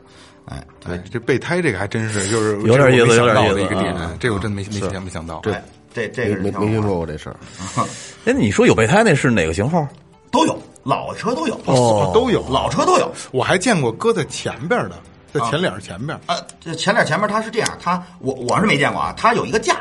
[0.46, 5.38] 哎，对，这备胎这个还真是 就是有点意思有点意思的一个点啊，这个我真没没想没想到。
[5.40, 5.54] 对，
[5.92, 7.36] 这这个是没没听说过这事儿。
[8.24, 9.86] 哎，你说有备胎那是哪个型号？
[10.32, 13.12] 都有，老车都有，哦都有，老车都有。
[13.32, 14.92] 我还见过搁在前边的，
[15.32, 16.18] 在前脸前边。
[16.26, 19.76] 呃，这前脸前面它是这样，它我我是没见过啊，它有一个架，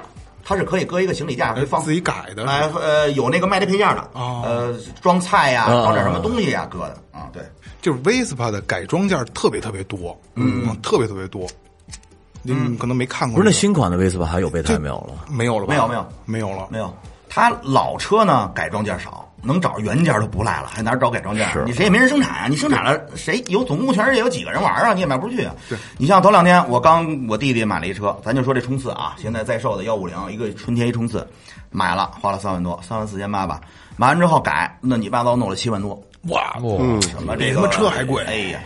[0.49, 7.43] 它是可以搁一个行李架，可以放自己改的哎呃，有那个卖的配件的，哦呃，装菜呀，哦装点什么东西呀，搁的啊，对，
[7.83, 11.45] 就是 Vespa 的改装件特别特别多，嗯，特别特别多。
[12.41, 15.25] 您可能没看过不是那，新款的 VSPA 还有备胎没有了？
[15.29, 15.73] 没有了吧？
[15.73, 16.67] 没有没有没有了。
[16.71, 16.91] 没有。
[17.29, 21.47] 它老车呢改装件少，能找着原件都不赖了，还哪儿找改装件？
[21.65, 22.47] 你谁也没人生产啊！
[22.49, 24.93] 你生产了，谁有总共全世界有几个人玩啊？
[24.93, 25.55] 你也卖不出去啊。
[25.69, 31.25] 对，你像头两天我刚我弟弟买了一车，咱就说这冲刺啊，现在在售的幺五零一个春天一冲刺，
[31.71, 33.61] 买了花了三万多，三万四千八吧。
[33.95, 38.59] 买完之后改，乱七八糟弄了七万多，哇，嗯什么这个比他妈车还贵哎呀，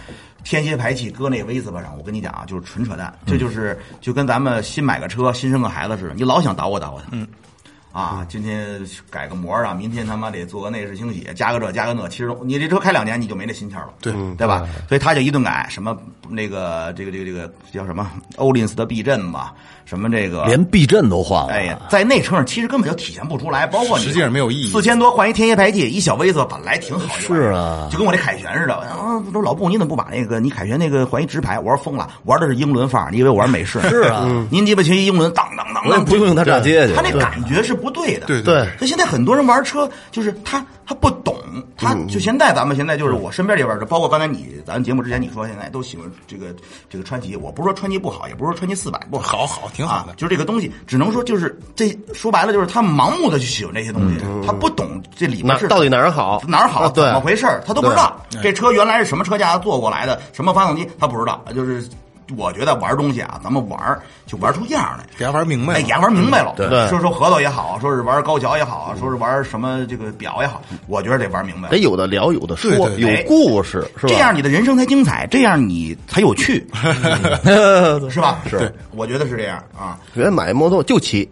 [0.43, 3.13] 天蝎排气搁那 V 字巴上，我跟你讲啊，就是纯扯淡。
[3.25, 7.05] 这就是就跟咱们新买个车、新生个孩子似的，你老想捣鼓捣鼓他。
[7.12, 7.27] 嗯。
[7.93, 12.10] 啊，今天改个膜啊，明天他妈得做个内饰清洗，加个这加个那。
[12.10, 14.67] 其实你这车开两年你就没那心气儿了，对对吧？
[14.89, 15.95] 所以他就一顿改，什么
[16.27, 19.53] 那个这个这个这个叫什么欧林斯的避震吧，
[19.86, 21.54] 什么这个连避震都换了。
[21.54, 28.74] 哎呀，在那车上其实根本就体现不出来，包括你实际上没有意义四千多换一天蝎排气，一小 V 色本来挺好一玩意儿是啊就跟我这凯旋似的。
[28.74, 31.60] 啊，说老布你怎么不把那个你凯旋那个换一直排？
[31.60, 33.80] 我说疯了，玩的是英伦范儿，你以为我玩美式？
[33.82, 36.93] 是啊，您鸡巴骑英伦，当当当当，我也不用他炸街去。
[36.93, 38.26] 他那感觉是不对的。
[38.26, 41.36] 对对所以现在很多人玩车，就是他他不懂，
[41.78, 46.54] 他就现在咱们现在就是我身边这边的，包括刚才你咱节目之前你说现在都喜欢这个
[46.89, 50.12] 这个川崎，我不是说川崎不好，也不是说川崎四百不好，好好挺好的。
[50.12, 56.41] 啊就是这个东西，只能说就是这说白了就是他盲目的去喜欢这些东西，他不懂这里面是到底哪儿好？
[56.48, 58.19] 哪儿好，啊怎么回事儿他都不知道。
[58.41, 61.84] 这车原来是什么车架做过来的，什么发动机他不知道，就是。
[62.38, 66.53] 我觉得玩东西啊，咱们玩就玩出样来，给他玩明白了哎，给他玩明白了。
[66.55, 71.77] 对对说说核桃也好，说是玩高桥也好，说是玩什么这个表也好，我觉得得玩明白得。
[71.79, 74.07] 有的聊，有的说，有故事，是吧？
[74.07, 76.65] 这样你的人生才精彩，这样你才有趣，
[78.09, 78.39] 是吧？
[78.49, 79.97] 是，我觉得是这样啊。
[80.15, 81.29] 觉得买摩托就骑。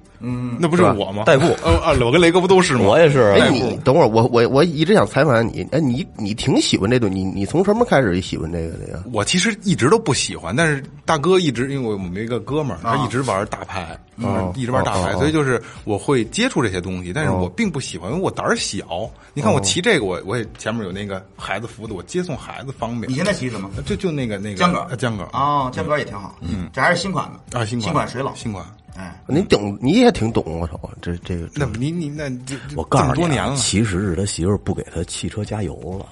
[0.60, 1.24] 那不是我吗？
[1.26, 2.82] 代步呃啊，我跟雷哥不都是吗？
[2.86, 3.36] 我也是啊。
[3.40, 5.68] 哎，你等会儿，我我我一直想采访你。
[5.72, 9.04] 哎，你你挺喜欢这东西，你你从什么开始喜欢这个的呀？
[9.12, 19.10] 我其实一直都不喜欢，但是大哥一直因为我们一个哥们儿，他一直玩大牌，嗯一直玩大牌，所以就是我会接触这些东西，但是我并不喜欢，因为我胆儿小。
[19.34, 23.16] 你看我骑这个，我我也前面有那个孩子扶的，我接送孩子方便你。
[23.16, 23.70] 现在骑什么？
[23.86, 26.36] 就就那个那个江歌呃，江哥啊，江哥也挺好。
[26.42, 28.32] 嗯，这还是新款的啊，新款新款水冷。
[28.36, 28.66] 新款。
[28.98, 32.30] 哎，你懂，你也挺懂，我操，这这个那你你那
[32.76, 36.06] 我告诉你啊，这么多年了，其实是他媳妇儿不给他汽车加油了，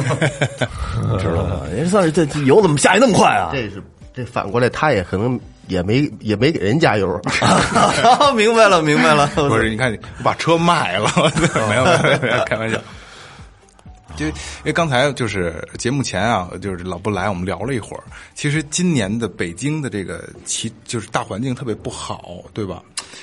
[1.20, 1.60] 知道吗？
[1.70, 3.50] 人算是这这油怎么下去那么快啊？
[3.52, 3.82] 这是
[4.14, 5.38] 这反过来，他也可能
[5.72, 7.20] 也没也没给人加油。
[8.36, 9.26] 明白了，明白了。
[9.34, 11.10] 不是，你看，我把车卖了，
[11.68, 12.78] 没有，没有，没有，开玩笑。
[14.14, 14.32] 就因
[14.64, 18.02] 为刚才就是节目前啊，就是老不来，我们聊了一会儿。
[18.34, 22.82] 其实今年的北京的这个其就是大环境特别不好，对吧？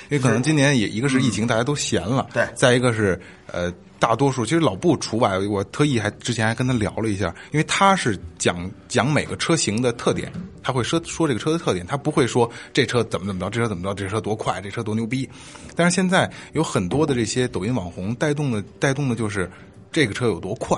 [0.09, 3.19] 因为可能今年也一个是疫情，大家都闲了，对再一个是
[3.51, 10.31] 呃，大多数其实老布除外，我特意还之前还跟他聊了一下，因为他是讲讲每个车型的特点，
[10.63, 15.29] 他会说说这个车的特点，他不会说这车怎么怎么着，这车怎么着，这车多快，这车多牛逼。
[15.75, 19.49] 但是现在有很多的这些抖音网红带动的带动的就是
[19.91, 20.77] 这个车有多快。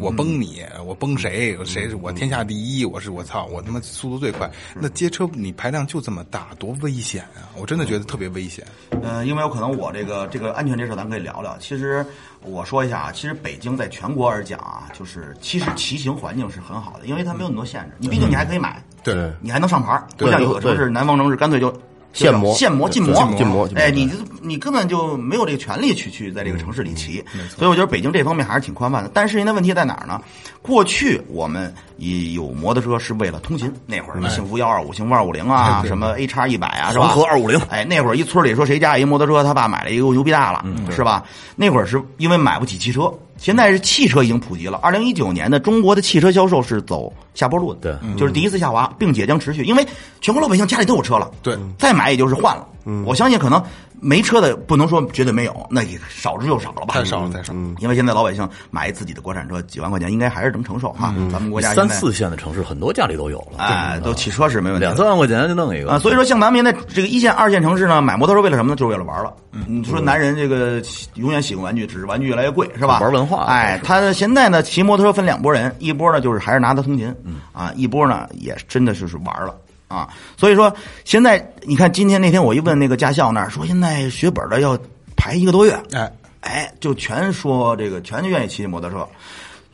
[0.00, 1.54] 我崩你，我崩谁？
[1.66, 2.82] 谁是我天下第一？
[2.82, 4.50] 我是我操，我他妈速度最快。
[4.74, 7.52] 那街车你排量就这么大，多危险啊！
[7.58, 8.66] 我真的觉得特别危险。
[9.02, 11.54] 呃，因为有可能我这个这个安全这事儿咱可以聊聊。
[11.58, 12.04] 其实
[12.40, 17.90] 我说一下啊，其实北京在全国而讲啊，就是其实骑行环境是很好的，因为它没有那么多限制。
[17.98, 21.70] 你毕竟你还可以买，对，你还能上牌，不像有的城市南方城市干脆就。
[22.16, 27.22] 限摩限摩、禁摩、禁摩禁摩禁摩哎，你你根本就没有这个权利去去在这个城市里骑，
[27.54, 29.10] 所以我觉得北京这方面还是挺宽泛的。
[29.12, 30.20] 但是现在问题在哪儿呢？
[30.62, 37.08] 过去我们也有摩托车是为了通勤，那会儿什么幸福幺二五、幸福二五零啊，什么 A 叉一百啊，是吧？
[37.08, 41.24] 黄河250哎，那会儿一村里说谁家有一摩托车，他爸买了一个牛逼大了，是吧？
[41.54, 44.78] 那会儿是因为买不起汽车，现在是汽车已经普及了。
[44.82, 49.86] 二零一九年的中国的汽车销售是走下坡路的，对就是第一次下滑，并且将持续，因为
[50.20, 52.66] 全国老百姓家里都有车了，对再买也就是换了。
[53.04, 53.60] 我相信可能
[54.00, 56.94] 没车的不能说绝对没有，那也少之又少了吧？
[56.94, 57.60] 太少了，太少了。
[57.78, 61.14] 因为现在老百姓买自己的国产车几万块钱，应该还是能承受哈。
[61.32, 68.76] 咱们国家三四线的城市很多家里都有了，哎，都汽车是没问题，两三万块钱就弄一个啊，所以说像咱们现在这个一线、二线城市呢，买摩托车为了什么呢？
[68.76, 69.32] 就是为了玩了。
[69.66, 70.82] 你说男人这个
[71.14, 73.00] 永远喜欢玩具，只是玩具越来越贵，是吧？
[73.00, 77.14] 玩文化哎，他现在呢，骑摩托车分两拨人，一波呢就是还是拿它通勤，
[77.52, 79.54] 啊，一波呢也真的就是玩了。
[79.88, 84.78] 啊，所以说现在你看，今天那天我一问那个驾校那儿说，现在学本的要
[85.16, 89.06] 排一个多月，哎，哎，就全说这个，全就愿意骑摩托车。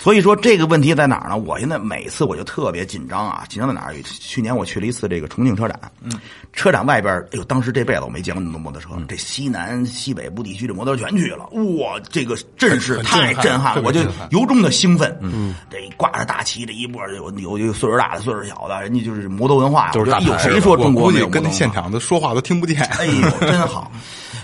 [0.03, 1.37] 所以说这个问题在哪儿呢？
[1.37, 3.95] 我现在每次我就特别紧张啊，紧张在哪儿？
[4.03, 6.11] 去年我去了一次这个重庆车展，嗯，
[6.53, 22.83] 车展外边，哎呦，当时这辈子我没见过那么多摩托车，这西南西北部地区的摩托全去了，哇，这个阵势太震撼了，我就由衷的兴奋，嗯，这挂着大旗这一波有有有岁数大的，岁数小的，人家就是摩托文化，就是大有谁说中国我估计没有跟那现场的说话都听不见。
[22.99, 23.89] 哎呦，真好。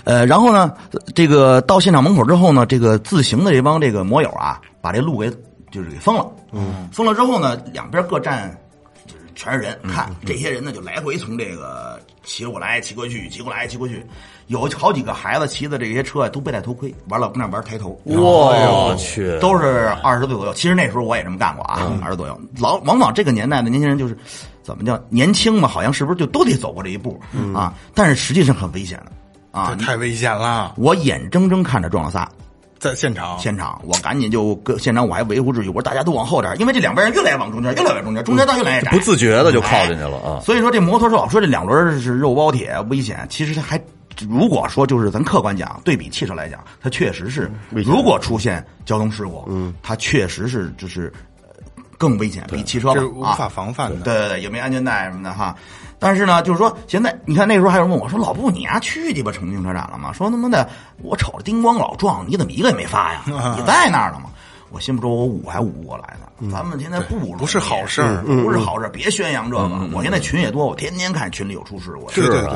[0.05, 0.73] 呃，然后呢，
[1.13, 5.29] 这个到现场门口之后呢，这个自行的这帮这个摩友啊，把这路给
[5.71, 6.29] 就是给封了。
[6.51, 8.55] 嗯，封了之后呢，两边各站
[9.05, 14.05] 就是全是人，看这些人呢就来回从这个骑过来、骑过去、骑过来、骑过去，
[14.47, 17.99] 有好几个孩子骑的这些车啊都没戴头盔，完了跟那玩抬头。
[18.03, 20.53] 我去，都是二十岁左右。
[20.53, 22.39] 其实那时候我也这么干过啊，二十左右。
[22.59, 24.17] 老往往这个年代的年轻人就是，
[24.63, 25.67] 怎么叫年轻嘛？
[25.67, 27.19] 好像是不是就都得走过这一步
[27.53, 27.73] 啊？
[27.93, 29.11] 但是实际上很危险的。
[29.51, 29.75] 啊！
[29.81, 32.29] 太危险了，我眼睁睁看着撞了仨，
[32.79, 40.39] 在现场现场我赶紧就跟现场我还维护秩序，我说大家都往后点，因为这两边人越来越往中间，越来越中间，中间道越来越窄，不自觉的就靠进去了啊。
[40.41, 43.79] 所以说这摩托车老说这两轮是肉包铁危险，其实它还
[44.27, 51.11] 如果说就是咱客观讲，对比汽车来讲，它确实是如果出现交通事故，嗯，它确实是就是
[51.41, 51.49] 呃
[51.97, 53.99] 更危险，比汽车无法防范的。
[54.05, 55.55] 对对对，也没安全带什么的哈。
[55.99, 60.67] 但是呢，就是说现在你看那时候还有人问我说：“老布，你丫去鸡巴重庆车展了吗？”说他妈的，
[61.03, 63.21] 我瞅着叮咣老撞，你怎么一个也没发呀？
[63.27, 64.29] 你在那儿了吗？
[64.71, 66.27] 我心不说，我捂还捂过来呢。
[66.49, 69.89] 咱们现在不不是好事儿不是好事儿，别宣扬这个。
[69.93, 72.09] 我现在群也多，我天天看群里有出事故。
[72.11, 72.51] 对对对，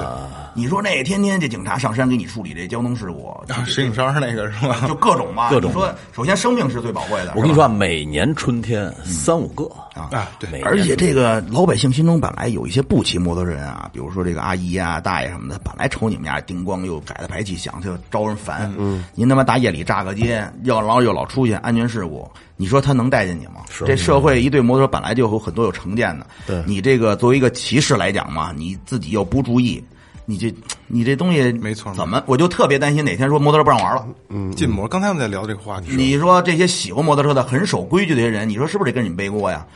[0.54, 4.86] 你说那天天这警察上山给你处理这交通事故，啊石景山那个是吧？
[4.88, 5.50] 就各种嘛。
[5.52, 7.34] 各种你说，首先生命是最宝贵的。
[7.36, 18.74] 我跟你说啊，每年春天三五个啊，啊，对，而且这个老百姓心中本来有一些不骑摩托人啊，比如说这个阿姨啊、大爷什么的，本来瞅你们家叮咣又改的排气响，就招人烦。
[18.78, 23.62] 嗯，您他妈大夜里炸个街，要老又老出现安全事故，你说他能带进你吗？
[23.86, 29.84] 这社会一对摩托车本来就有很多有成见的，对你这个作为一个骑士来讲嘛，你自己又不注意。
[30.26, 30.56] 你这，
[30.88, 34.88] 你这东西没错怎么我就特别担心哪天说摩托车不让玩了，嗯禁摩。
[34.88, 39.68] 刚才我们在聊这个话题，你说这些喜欢摩托车的、很守规矩的这些人，你说是不是得跟你们背锅呀？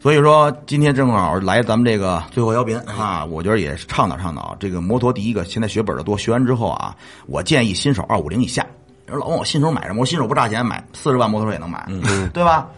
[0.00, 5.12] 所以说，今天正好来咱们这个最后调频啊，我觉得也是倡导倡导这个摩托。
[5.12, 6.94] 第一个，现在学本的多，学完之后啊，
[7.26, 8.64] 我建议新手二五零以下。
[9.08, 11.86] 有人老问我新手买什么，我新手不差钱，买四十万摩托车也能买，
[12.32, 12.68] 对吧？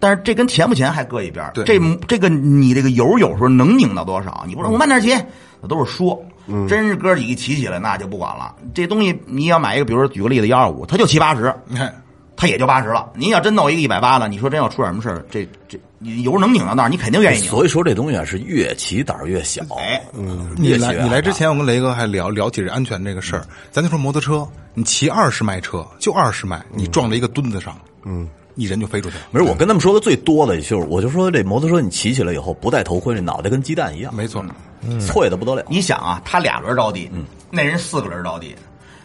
[0.00, 4.44] 但是这跟钱不钱还搁一边这这个你这个油有时候能拧到多少？
[4.46, 5.12] 你不说我慢点骑，
[5.60, 6.22] 那都是说。
[6.66, 8.54] 真是哥几个骑起来，那就不管了。
[8.72, 11.94] 这东西你要买一个，比如说举个例子，幺二五，它就七八十，你看
[12.38, 13.10] 他也就八十了。
[13.16, 17.50] 您要真弄一个一百八的，你说真要出点什么事儿，这这你油能拧到那儿，你肯定愿意拧。
[17.50, 19.60] 所以说这东西啊是越骑胆儿越小。
[19.76, 20.00] 哎，
[20.56, 23.44] 你来你来之前，我跟雷哥还聊聊起这安全这个事儿。
[23.72, 29.22] 咱就说摩托车，你骑二十迈车就二十迈，你撞在一个墩子上，嗯，一人就飞出去了。
[29.32, 34.44] 没事，我跟他们说的最多的就是，我就说这摩托车你骑起来以后不戴头盔，这脑袋跟鸡蛋一样，没错，
[35.00, 35.64] 脆的不得了。
[35.68, 37.10] 你想啊，他俩轮着地，
[37.50, 38.54] 那人四个轮着地。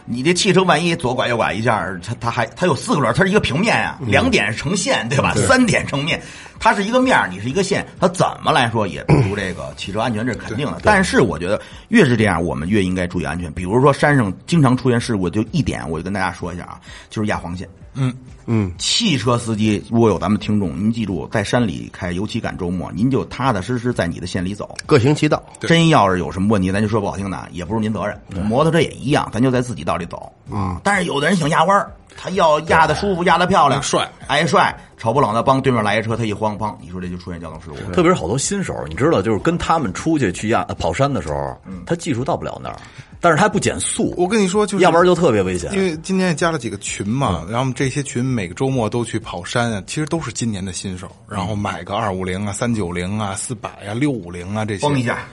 [0.06, 5.32] 你这汽车万一左拐右拐一下，它它还它有四个轮，它是一个平面呀、两点是成线，对吧？
[5.34, 6.20] 三点成面，
[6.60, 10.78] 它是一个面，你是一个线，它怎么来说也不如这个汽车安全，这是肯定的。
[10.82, 13.50] 但是我觉得越是这样，我们越应该注意安全。
[13.52, 17.66] 比如说山上经常出现事故，就一点我就跟大家说一下啊，就是压黄线。
[17.94, 18.14] 嗯
[18.46, 24.76] 嗯，汽车司机如果有咱们听众，您记住，在山里开，尤其赶周末，您就踏踏实实在你的县里走。
[24.84, 25.42] 各行其道。
[25.60, 28.20] 真要是有什么问题，咱就说不好听的，也不是您责任。
[28.44, 30.78] 摩托车也一样，咱就在自己道里走啊。
[30.84, 37.92] 但是有的人想压弯儿，他要压的舒服，压的漂亮，帅，哎帅，瞅不冷的，帮对面来一车，他一慌，砰，你说这就出现交通事故。
[37.92, 42.76] 特别是好多新手，你知道，就是跟他们出去去压跑山的时候，他技术到不了那儿，
[43.24, 45.72] 但是它不减速，我跟你说，就是要不然就特别危险。
[45.72, 55.26] 因为今年也加了几个群嘛，然后这些群每个周末都去跑山啊，其实都是今年的新手，然后买个二五零啊、三九零啊、四百啊、六五零啊这些，崩一下，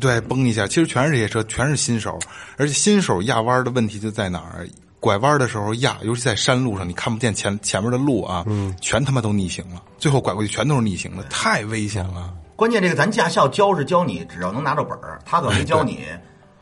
[0.00, 2.18] 对，崩一下，其实全是这些车，全是新手，
[2.56, 4.66] 而且新手压弯的问题就在哪儿？
[4.98, 8.46] 拐弯的时候压，尤其在山路上，你看不见前前面的路啊，
[8.80, 12.32] 全他妈都逆行了，最后拐过去全都是逆行的，太危险了。
[12.56, 16.06] 关键这个咱驾校教是教你，只要能拿到本儿，他可没教你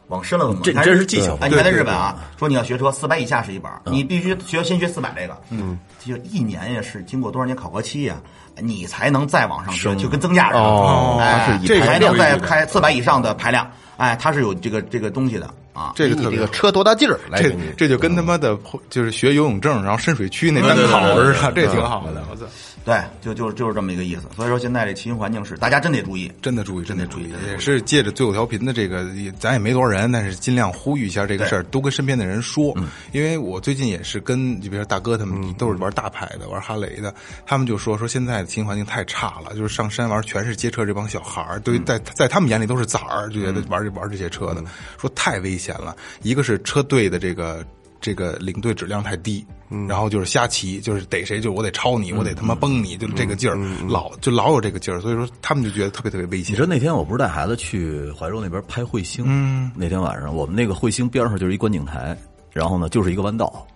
[0.09, 0.61] 往深了怎么。
[0.63, 8.17] 这你看这是技巧哎，你看在日本啊，说你要学车，四百以下是一本儿，你必须学先学四百这个，嗯，就一年呀是经过多少年考核期呀，
[8.61, 11.21] 你才能再往上学，就跟增驾似的，哦
[11.67, 15.93] 这个才能再开四百以上的排量，哎，它是有这个这个东西的啊。
[15.95, 17.57] 这个特别你这个车多大劲儿来这？
[17.77, 18.59] 这就跟他妈的
[18.91, 22.23] 就是学游泳证，然后深水区那单考似的，这挺好的。
[22.31, 22.45] 我操，
[22.85, 24.23] 对，就就就是这么一个意思。
[24.37, 27.33] 所以说现在这骑行环境是大家真得注意，真的注意，真得注意。
[27.49, 29.07] 也是借着最后调频的这个，
[29.39, 32.77] 咱也没多少人，但是尽量呼吁一下这个事儿，多跟身边的人说。
[33.13, 37.15] 因为我最近也是跟，就比如说大哥他们都是玩大牌的，玩哈雷的，
[37.47, 44.63] 他们就说说现在的骑行环境太差了，就是上山玩全是街车这帮小孩儿，对于在在他们眼里都是崽儿，就觉得玩这玩这些车的，
[45.01, 45.97] 说太危险了。
[46.21, 47.65] 一个是车队的这个。
[48.05, 49.43] 这个领队质量太低，
[49.89, 53.57] 然后就是瞎骑，就是逮谁就我得超你，我得他妈崩你，就这个劲儿，
[53.89, 56.67] 老就老有这个劲儿，所以说他们就觉得特别特别危险你说。
[56.67, 59.25] 那天我不是带孩子去怀柔那边拍彗星？
[59.27, 62.15] 嗯，那天晚上我们那个彗星边上就是一观景台，
[62.53, 63.67] 然后呢就是一个弯道，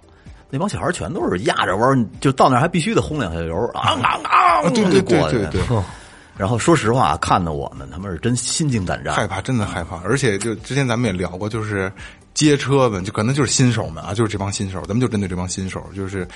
[0.50, 4.68] 那帮小孩全都是压着弯，就到那儿还必须得轰两下油，啊啊啊！
[4.68, 5.82] 对对对过去对对。
[6.36, 9.96] 然后说实话，看的我们他们是真心惊胆战，害怕，真的害怕。
[10.04, 11.90] 而且就之前咱们也聊过，就是
[12.38, 16.26] 街车们，就可能就是新手们啊，就是这帮新手，咱们就针对这帮新手，就是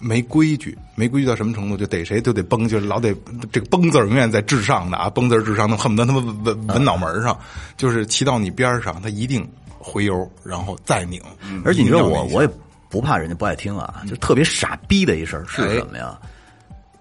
[0.00, 3.14] 没规矩，没规矩到什么程度，就逮谁都得崩，就是老得
[3.52, 7.38] 这个崩字永远在至上的啊，崩字至上，能恨不得他妈纹纹纹脑门上，
[7.76, 9.48] 就是骑到你边上，他一定。
[9.86, 11.20] 回油，然后再拧。
[11.62, 12.48] 而且你说我我也
[12.88, 16.18] 不怕人家不爱听啊，就特别傻逼的一事儿是什么呀？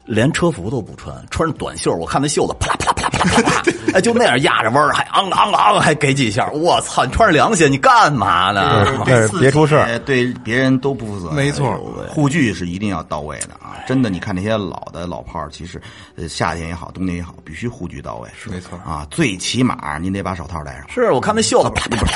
[0.06, 2.93] 连车服都不穿，穿着短袖，我看那袖子啪啪啦啪啦啪啦啪啦，
[3.94, 7.06] 哎，就那样压着弯儿，还昂昂昂，还给几下， 我操！
[7.06, 8.86] 你穿着凉鞋，你干嘛呢？
[9.40, 11.30] 别出事儿对别人都不负责。
[11.32, 11.76] 没错
[12.10, 13.78] 护具是一定要到位的啊！
[13.88, 15.80] 真的，你看那些老的老炮儿，其实
[16.16, 18.28] 呃夏天也好，冬天也好，必须护具到位。
[18.36, 20.86] 是没错啊，最起码您得把手套戴上。
[20.90, 21.72] 是我看那袖子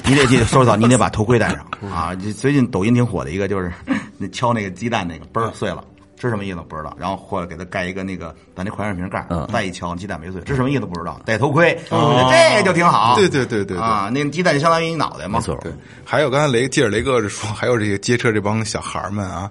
[0.05, 1.59] 你得记得收到，你得把头盔戴上
[1.93, 2.15] 啊！
[2.38, 3.71] 最近抖音挺火的一个，就是
[4.17, 5.83] 那敲那个鸡蛋那个嘣儿碎了，
[6.18, 6.95] 这什么意思不知道。
[6.99, 11.20] 然后或者给他盖一个那个咱那矿泉水瓶盖儿，再一敲鸡蛋没碎，这什么意思不知道。
[11.26, 13.15] 戴头盔，我觉得这个就挺好。
[13.15, 15.39] 对对对对对啊，那鸡蛋就相当于你脑袋嘛。
[15.39, 15.72] 没错，对，
[16.03, 19.49] 还有刚才雷接着雷哥说，还有这个街车这帮小孩们啊，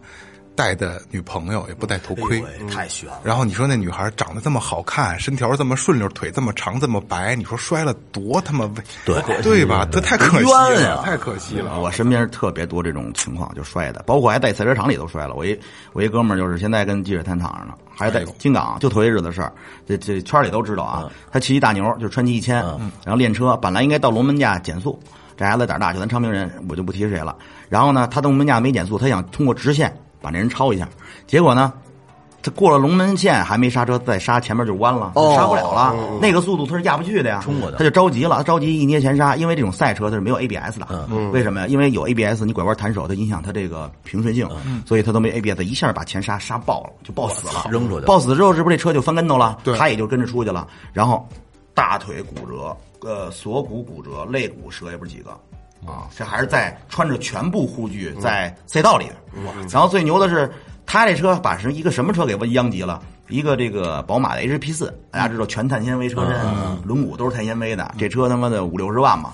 [0.56, 2.40] 带的女朋友也不戴头盔。
[2.40, 3.20] 哎太悬了。
[3.22, 8.72] 然后你说那女孩长得这么好看，身条这么顺溜，腿这么长这么白，你说摔了多他妈危，
[9.04, 9.86] 对对吧？
[9.92, 11.78] 这太可惜了，太可惜了。
[11.78, 15.34] 我身边特别多这种情况，就摔的，包括还在赛车场里都摔了。
[15.34, 15.58] 我一
[15.92, 19.52] 我一哥们儿就是现在跟记者谈场上呢，还在金港，就头些日子的事儿，
[19.86, 21.10] 这这圈里都知道啊。
[21.30, 22.56] 他骑一大牛，就川崎一千，
[23.04, 24.98] 然后练车，本来应该到龙门架减速，
[25.36, 27.36] 这孩子胆儿大，就咱昌平人，我就不提是谁了。
[27.68, 30.88] 然后呢，他到龙门架没减速，他想通过直线把那人超一下，
[31.26, 31.72] 结果呢。
[32.42, 35.92] 他过了龙门线还没刹车，再刹前面就弯了，哦刹不了了。
[36.22, 41.66] 那个速度他是压不去的呀，冲过去他就着急了，他着急一捏前刹，因为这种赛车它是没有 ABS 的，为什么呀？
[41.66, 44.48] 因为有 ABS，你拐弯弹手，它影响它这个平顺性，
[44.86, 49.58] 所以它都没 ABS，一下把前刹刹爆了，就爆死了，扔出去了爆死之后，是不是这车就翻跟头了？
[49.64, 51.28] 对他也就跟着出去了，然后
[51.74, 55.36] 大腿骨折，呃，锁骨骨折，肋骨折也不是几个。
[55.84, 59.06] 啊，这还是在穿着全部护具在赛道里。
[59.70, 60.50] 然后最牛的是，
[60.86, 63.02] 他这车把是一个什么车给殃及了？
[63.28, 66.40] 一个这个宝马的 HP 四，大家知道全碳纤维车身，
[66.84, 69.32] 轮毂都是碳纤维的，这车他妈的五六十万嘛。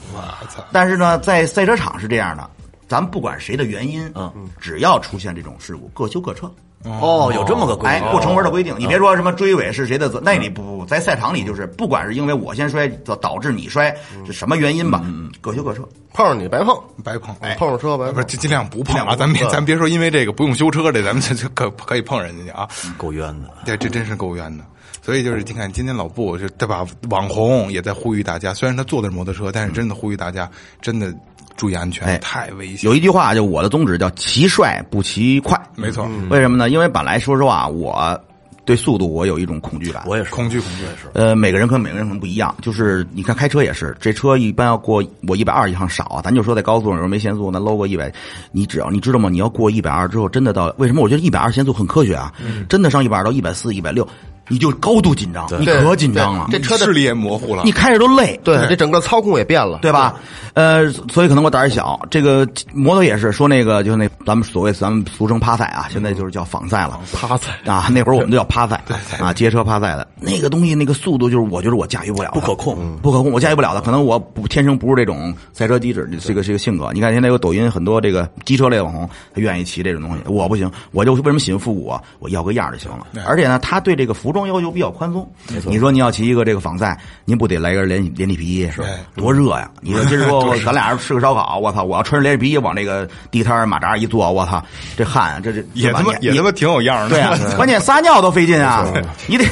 [0.72, 2.49] 但是呢，在赛车场是这样的，
[2.88, 6.51] 咱们不管谁的原因，嗯，只要出现这种事故，各修各车。
[6.85, 13.95] 哦，有这么个规哎，不成文的规定，你别说什么追尾是谁的责，那里不不不，在赛场里就是，不管是因为我先摔导导致你摔，
[14.26, 15.03] 是什么原因吧，
[15.41, 15.89] 各修各车。
[16.12, 18.14] 碰上你白碰，白碰，碰上车白碰。
[18.14, 19.01] 不是，尽尽量不碰。
[19.07, 19.16] 啊！
[19.16, 22.68] 咱别咱别说，因为这个不用修车，这咱们这就可 可以碰人家去啊！
[22.99, 23.49] 够冤的。
[23.64, 24.64] 对，这真是够冤的。
[25.01, 26.87] 所以就是你看，今天老布就对吧？
[27.09, 30.49] 网红也在呼吁大家，虽然他坐的是摩托车，但是真的呼吁大家，
[30.80, 31.12] 真的
[31.57, 32.88] 注意安全，哎太危险。
[32.88, 35.61] 有一句话，就我的宗旨叫骑帅不骑快。
[35.76, 36.70] 没错，为什么呢？
[36.70, 38.18] 因为本来说实话，我
[38.64, 40.05] 对速度我有一种恐惧感。
[40.07, 41.09] 我也是，恐惧恐惧也是。
[41.14, 48.12] 呃，每个人和每个人可能不一样，就是你看开车也是，这车一般要过我一百二以上少啊，咱就说在高速上有时候没限速，那搂过一百，
[48.53, 49.28] 你只要你知道吗？
[49.28, 52.32] 你要过一百二之后，真的到为什么我觉得一百二限速很科学啊？
[52.68, 54.07] 真的上一百二到一百四、一百六，
[54.49, 57.72] 你就高度紧张，你可紧张了，这车的视力也模糊了你。
[57.72, 60.14] 开着都累，对这整个操控也变了，对吧？
[60.55, 61.99] 呃，所以可能我胆儿小。
[62.11, 67.01] 这个摩托也是说那个，就是那咱们所谓咱们俗称趴赛啊，现在就是叫仿赛了。
[67.12, 68.82] 趴赛啊，那会儿我们都叫趴赛，
[69.18, 73.80] 啊，街车趴赛的那个东西，那个速度就是我觉得我驾驭不了，不可控，不可控，我驾驭不了的。
[73.80, 76.90] 可能我不天生不是这种赛车机制，这个这个性格。
[76.93, 82.03] 你看现在有抖音很多这个机车类网红，他愿意骑这种东西，我不行，我就为什么喜欢复古啊？
[82.18, 83.07] 我要个样就行了。
[83.26, 85.30] 而且呢，他对这个服装要求比较宽松。
[85.64, 88.83] 你说你要骑一个这个仿赛，您不得来根连连体皮衣是
[89.14, 89.70] 多热呀？
[89.80, 94.64] 你说今儿说咱俩人吃个烧烤，我操，我要穿着连体皮衣往这个地摊儿马扎一坐，我操，
[94.97, 97.11] 这汗这这也他妈也他妈挺有样儿的。
[97.11, 98.87] 对啊， 关键撒尿都费劲啊！
[99.26, 99.45] 你得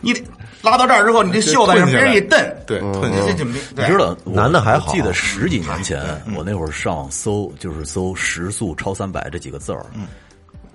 [0.00, 0.22] 你得
[0.62, 6.00] 拉到这儿之后，你这袖子让别人一蹬，对，吞下去这这你知道，男的还好我记得十几年前，
[6.36, 9.84] 我那会儿上网搜，就是搜时速超三百这几个字儿。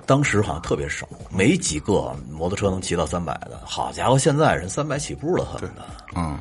[0.05, 3.61] 当时好像特别少，没几个摩托车能骑到三百的。
[3.65, 5.85] 好家伙，现在人三百起步了，很的。
[6.15, 6.37] 嗯。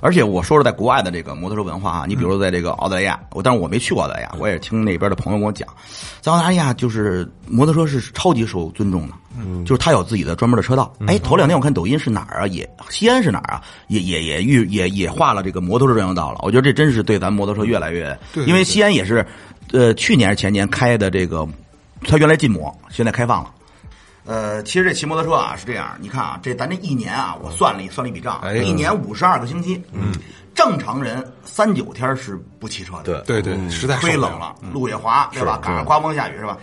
[0.00, 5.68] 而且我说是在国外的这个摩托车文化啊，你比如说在这个澳大利亚，我但是我没去过澳大利亚，我也听那边的朋友跟我讲，
[6.22, 9.14] 在澳大利亚就是摩托车是超级受尊重的，
[9.66, 10.90] 就是他有自己的专门的车道。
[11.06, 12.46] 哎，头两天我看抖音是哪儿啊？
[12.46, 13.62] 也西安是哪儿啊？
[13.88, 16.38] 也也也预也也画了这个摩托车专用道了。
[16.42, 19.24] 我觉得这真是对咱摩托车越来越，因为西安也是，
[19.72, 21.46] 呃，去年还是前年开的这个，
[22.06, 23.50] 它原来禁摩，现在开放了。
[24.26, 30.12] 呃，其实这骑摩托车啊是这样，你看啊，这咱这一年啊，我算了一算了一笔账，哎一年五十二个星期，嗯，
[30.54, 33.42] 正常人三九天是不骑车的，对。
[33.42, 35.58] 对对，实在受不忒冷了，路也滑，对吧？
[35.62, 36.56] 赶上刮风下雨是吧？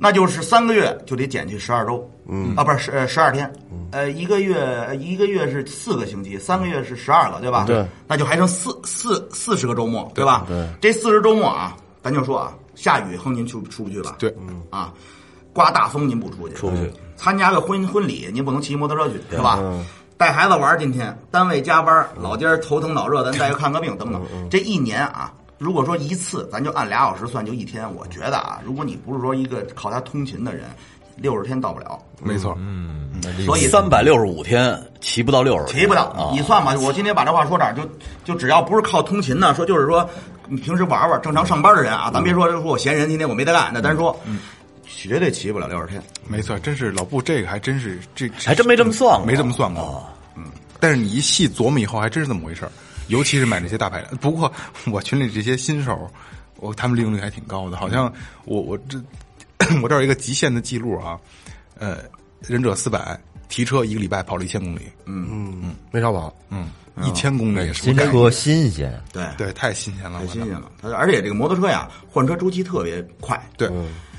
[0.00, 2.54] 那就是三个月就得减去十二周，嗯。
[2.56, 3.52] 啊，不是十呃十二天，
[3.90, 7.64] 呃，一个月一个月是四个星期，三个月是十二个，对吧？
[7.66, 10.46] 对，那就还剩四四四十个周末，对吧？
[10.48, 14.14] 对，这四十周末啊，咱就说啊，下雨哼您出出不去吧？
[14.20, 14.32] 对，
[14.70, 14.92] 啊，
[15.52, 16.92] 刮大风您不出去，出不去。
[17.16, 19.58] 参加个婚婚礼，您不能骑摩托车去，是吧？
[20.16, 24.22] 带孩子玩儿，今天单位加班儿，老家儿头疼脑热，咱带个看个病等等。
[24.48, 27.92] 这一年啊，如果说一次，咱就按俩小时算，就一天。
[27.96, 30.66] 我觉得啊，如果你不是说一个靠它通勤的人，
[31.16, 31.98] 六十天到不了。
[32.22, 33.10] 没错，嗯
[33.44, 36.72] 所以三百六十五天骑不到六十，骑不到啊，你算吧。
[36.80, 37.82] 我今天把这话说这儿，就
[38.24, 44.18] 就只要不是靠通勤呢，说就是说你平时玩玩，正常上班的人啊，咱别说说我闲人，今天我没得干，那单说，
[44.86, 46.02] 绝对骑不了六十天。
[46.26, 50.04] 没错，真是老布这个还真是这还真没这么算过没这么算过。
[50.36, 50.44] 嗯，
[50.80, 52.72] 但是你一细琢磨以后，还真是这么回事儿。
[53.08, 54.16] 尤其是买那些大排量。
[54.18, 54.52] 不过
[54.92, 56.10] 我群里这些新手，
[56.56, 57.76] 我他们利用率还挺高的。
[57.76, 58.12] 好像
[58.44, 58.98] 我我这
[59.82, 61.18] 我这儿有一个极限的记录啊，
[61.78, 61.98] 呃，
[62.40, 63.18] 忍者四百
[63.48, 66.34] 提车一个礼拜跑了一千公里，嗯嗯，没少跑。
[66.50, 66.68] 嗯，
[67.04, 70.70] 一千公里是新车新鲜，对，对，太新鲜了，太新鲜了。
[70.80, 73.40] 它而且这个摩托车呀，换车周期特别快。
[73.56, 73.70] 对，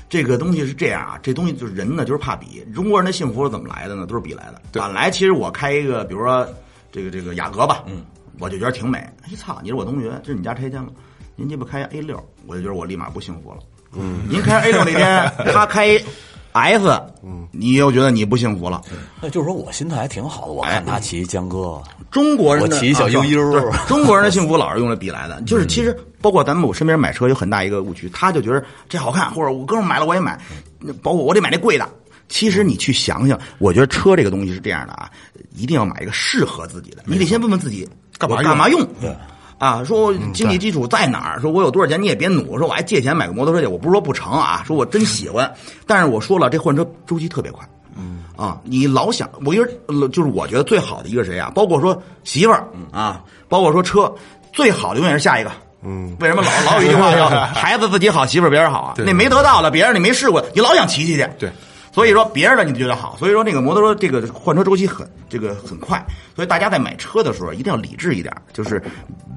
[0.08, 2.64] 这个东西是这样啊，这东西就是人呢，就是怕比。
[2.74, 4.06] 中国人的幸福是怎么来的呢？
[4.06, 4.60] 都是比来的。
[4.72, 6.46] 本来其实我开一个，比如说
[6.90, 8.04] 这个这个雅阁吧，嗯，
[8.38, 8.98] 我就觉得挺美。
[9.22, 10.88] 哎操，你是我同学，这是你家拆迁了？
[11.36, 13.58] 您鸡巴开 A 六，我就觉得我立马不幸福了。
[13.92, 15.98] 嗯，您开 A 六那天， 他开
[16.52, 16.86] S，
[17.22, 18.82] 嗯，你又觉得你不幸福了。
[19.20, 20.52] 那就是说我心态还挺好的。
[20.52, 21.80] 我看他骑江哥，
[22.10, 30.38] 中国人我骑小悠悠中国人的幸福老是用来比来的，就是其实包括咱们我身边买车有很大一个误区，他就觉得这好看，或者我哥们买了我也买，
[31.02, 31.88] 包括我得买那贵的。
[32.28, 35.10] 其实你去想想，我觉得车这个东西是这样的啊，
[35.54, 37.02] 一定要买一个适合自己的。
[37.04, 37.88] 你得先问问自己
[38.18, 38.80] 干嘛干嘛用？
[39.00, 39.14] 对。
[39.60, 41.38] 啊，说我经济基础在哪儿？
[41.40, 42.02] 说我有多少钱？
[42.02, 42.58] 你也别努。
[42.58, 45.52] 说我还借钱买个摩托车去，我不是说不成啊，说我真喜欢。
[45.86, 47.62] 但是我说了，这换车周期特别快。
[47.94, 51.52] 嗯啊，你老想，我觉得就是我觉得最好的一个谁啊？
[51.54, 54.10] 包括说媳妇儿啊，包括说车，
[54.50, 55.50] 最好的永远是下一个。
[55.82, 58.92] 嗯，为什么老老有一句话叫“孩子自己好，媳妇儿别人好”啊？
[58.96, 61.28] 对那没得到的，别人你没试过，你老想骑骑去。
[61.38, 61.50] 对。
[61.92, 66.04] 所以说别人的你觉得好，所以说那个摩托车这个换车周期很这个很快，
[66.36, 68.82] 所以大家在买车的时候一定要理智一点，就是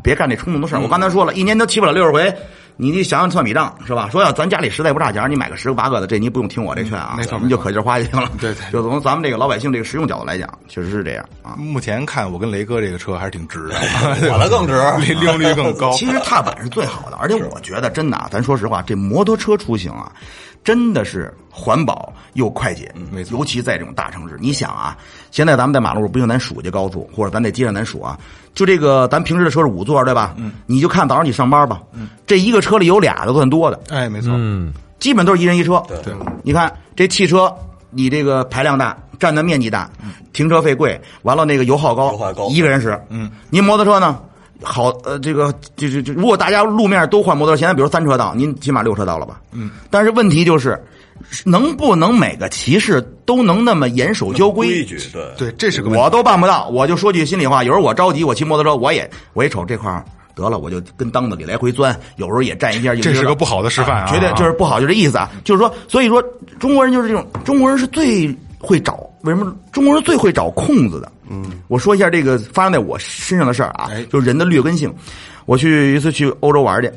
[0.03, 0.79] 别干那冲动的事儿。
[0.79, 2.33] 我刚才说了一年都骑不了六十回，
[2.75, 4.09] 你你想想算笔账是吧？
[4.11, 8.29] 说要咱家里实在不差钱，你买个十个八个的，这你不用听我这劝啊，没错你就可劲儿花就行了。
[8.41, 11.55] 对对就从咱们这个老百姓这个实用角度来讲，确实是这样啊。
[11.57, 13.75] 目前看我跟雷哥这个车还是挺值的，
[14.33, 15.91] 我的更值利利用率更高。
[15.97, 20.11] 其实踏板是最好的，而且我觉得真的啊，咱说实话，这摩托车出行啊，
[20.63, 24.97] 真的是环保又快捷，没错尤其在这种大城市，你想啊，
[25.33, 28.15] 现在咱们在马路上不用咱数去高速，或者咱在街上咱数啊，
[28.53, 30.35] 就这个咱平时的车是五座对吧？
[30.37, 35.81] 嗯，你就看早上你上班吧，嗯，这一个车里有俩的算多的，哎，没错，嗯，基本都是一人一车。
[35.87, 36.13] 对，
[36.43, 37.51] 你看这汽车，
[37.89, 39.89] 你这个排量大，占的面积大，
[40.33, 42.95] 停车费贵，完了那个油耗高，油耗高一个人使。
[43.09, 44.19] 嗯，您摩托车呢？
[44.61, 49.41] 好，呃，这个就是就，如果大家路面都换摩托车，现在比如三车道，您起码六车道了吧？
[49.51, 50.79] 嗯，但是问题就是，
[51.45, 54.67] 能不能每个骑士都能那么严守交规？
[54.67, 56.03] 规矩，对对，这是个问题。
[56.03, 60.03] 我都办不到，我就说句心里话，有时候我着急，我骑摩托车，我也我一瞅这块儿
[60.35, 62.95] 得了，我就跟裆子里来回钻，有时候也占一下。
[62.95, 65.31] 这是个不好的示范啊绝对就是不好，就这意思啊。
[65.43, 66.23] 就是说，所以说
[66.59, 71.11] 中国人就是这种，中国人是最会找，为什么中国人最会找空子的？
[71.29, 74.93] 嗯，我说一下这个发生在我身上的事儿啊哎，就是人的劣根性。
[75.45, 76.91] 我去一次去欧洲玩去。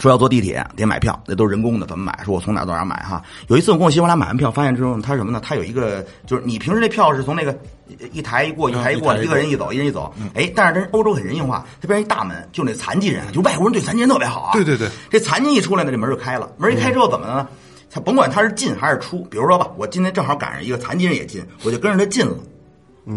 [0.00, 2.24] 说要坐地铁得买票，那都是人工的，怎么买？
[2.24, 3.22] 说我从哪儿到哪儿买哈。
[3.48, 5.40] 有一次我跟我媳妇俩买完票，发现之后他什么呢？
[5.44, 10.12] 他有一个就是你平时那票是从那个一一台一过一台一过，一个人一走一人一走。
[10.34, 14.52] 哎，但是这欧洲很人性化，这边一大门，就那残疾人，就外国人对残疾人特别好啊。
[14.54, 16.50] 对对对，这残疾一出来呢，这门就开了。
[16.56, 17.46] 门一开之后怎么呢？
[17.92, 22.36] 他甭管他是进还是出，比如说吧，我今天正好赶上一个残疾人也进，我就跟着他进了。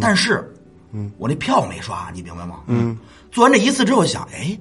[0.02, 0.44] 但是，
[0.92, 2.62] 嗯，我那票没刷，你明白吗？
[2.66, 2.98] 嗯，
[3.32, 4.58] 做完这一次之后想，哎，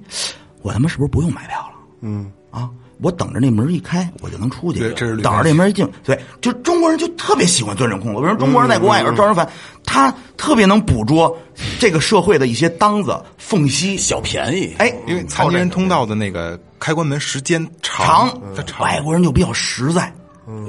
[0.61, 1.72] 我他妈是不是不用买票了？
[2.03, 2.69] 嗯啊，
[3.01, 4.79] 我等着那门一开，我就能出去。
[4.79, 8.19] 对这是等着那门一进，对，就中国人就特别喜欢钻这空子。
[8.19, 9.49] 为什么中国人在国外有时候招人烦？
[9.85, 11.35] 他特别能捕捉
[11.79, 13.97] 这个社会的一些当子缝隙。
[13.97, 18.81] 小便宜，哎，因为残疾人通道的那个开关门时间长长，它，长。
[18.83, 20.13] 外国人就比较实在。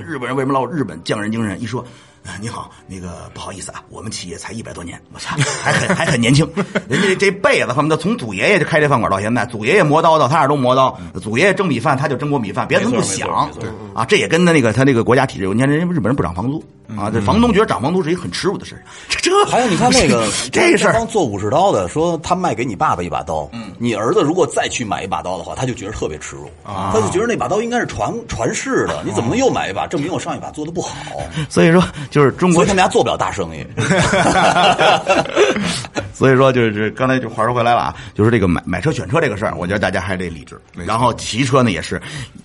[0.06, 1.60] 日本人为什么老日本匠人精神？
[1.60, 1.86] 一说，啊，
[2.40, 6.48] 你好，那个不好意思啊，我们企业才一百多年，我操，还很还很年轻。
[6.88, 13.28] 人家这辈子他们的从祖爷爷就开这饭馆到现在，祖爷爷磨刀到他那儿都磨刀，祖爷爷蒸米饭他就蒸过米饭，别的他不想
[13.94, 14.04] 啊。
[14.04, 15.58] 这也跟他那个他那个国家体制有关。
[15.58, 16.62] 你看人家日本人不涨房租
[16.98, 18.82] 啊，这房东觉得涨房租是一个很耻辱的事。
[19.08, 29.86] 这这 还有你看那个 这事儿帮做武士刀的说他卖给你爸爸一把刀，嗯，你儿子如果再去买一把刀的话，他就觉得特别耻辱，啊他就觉得那把刀应该是传传世的，你怎么能又买一把？
[29.86, 30.94] 证明我上一把做的不好，
[31.48, 31.82] 所以说
[32.14, 33.66] 就是中国所以他们家做不了大生意。
[36.14, 40.56] 所以说，就是刚才就话说回来了啊，就是这个买买车选车这个事儿，我觉得大家还得理智。
[40.74, 42.00] 然后骑车呢，也是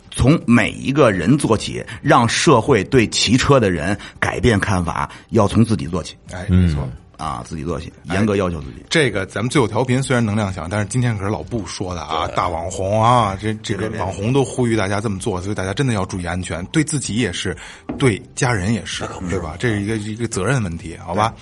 [0.10, 6.18] 从每一个人做起，让社会对骑车的人改变看法，要从自己做起。
[6.32, 6.90] 哎，没错，
[7.20, 8.84] 啊，自己做去，严格要求自己。
[8.90, 17.56] 这个咱们最后调频虽然能量小，但是今天可是老布说的啊，大网红啊，这这个网红都呼吁大家这么做，所以大家真的要注意安全，对自己也是，
[18.00, 19.56] 对家人也是，对吧？
[19.60, 21.34] 这是一个一个责任问题，好吧？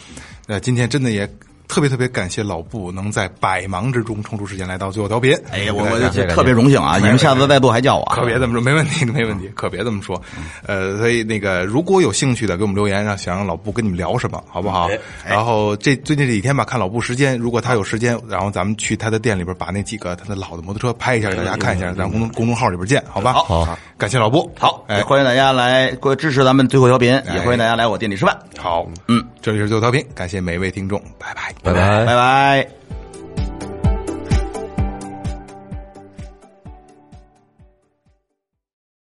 [0.45, 1.29] 那今天真的也。
[1.67, 5.37] 特别特别感谢老布能在百忙之中抽出时间来到最后调频。
[5.51, 6.97] 哎呀，我我特别荣幸啊！
[6.97, 8.15] 你们下次再做还叫我啊。
[8.15, 10.21] 可别这么说，没问题，没问题，可别这么说。
[10.65, 14.89] 呃，所以那个如果有兴趣的，给我们留言，让想让老布跟你们聊什么，好不好？
[15.25, 23.33] 然后这最近这几天吧，看老布时间，如果他有时间，然后咱们去他的店里边把那几个他的老的摩托车拍一下，给大家看一下，咱公众公众号里边见，好吧？
[23.33, 24.49] 好，感谢老布。
[24.57, 28.37] 好，哎，欢迎大家来过支持咱们最后调频，也欢迎大家来我店里吃饭。
[28.57, 32.86] 好，嗯，这里是最后调频，感谢每一位听众，拜拜，拜拜拜拜。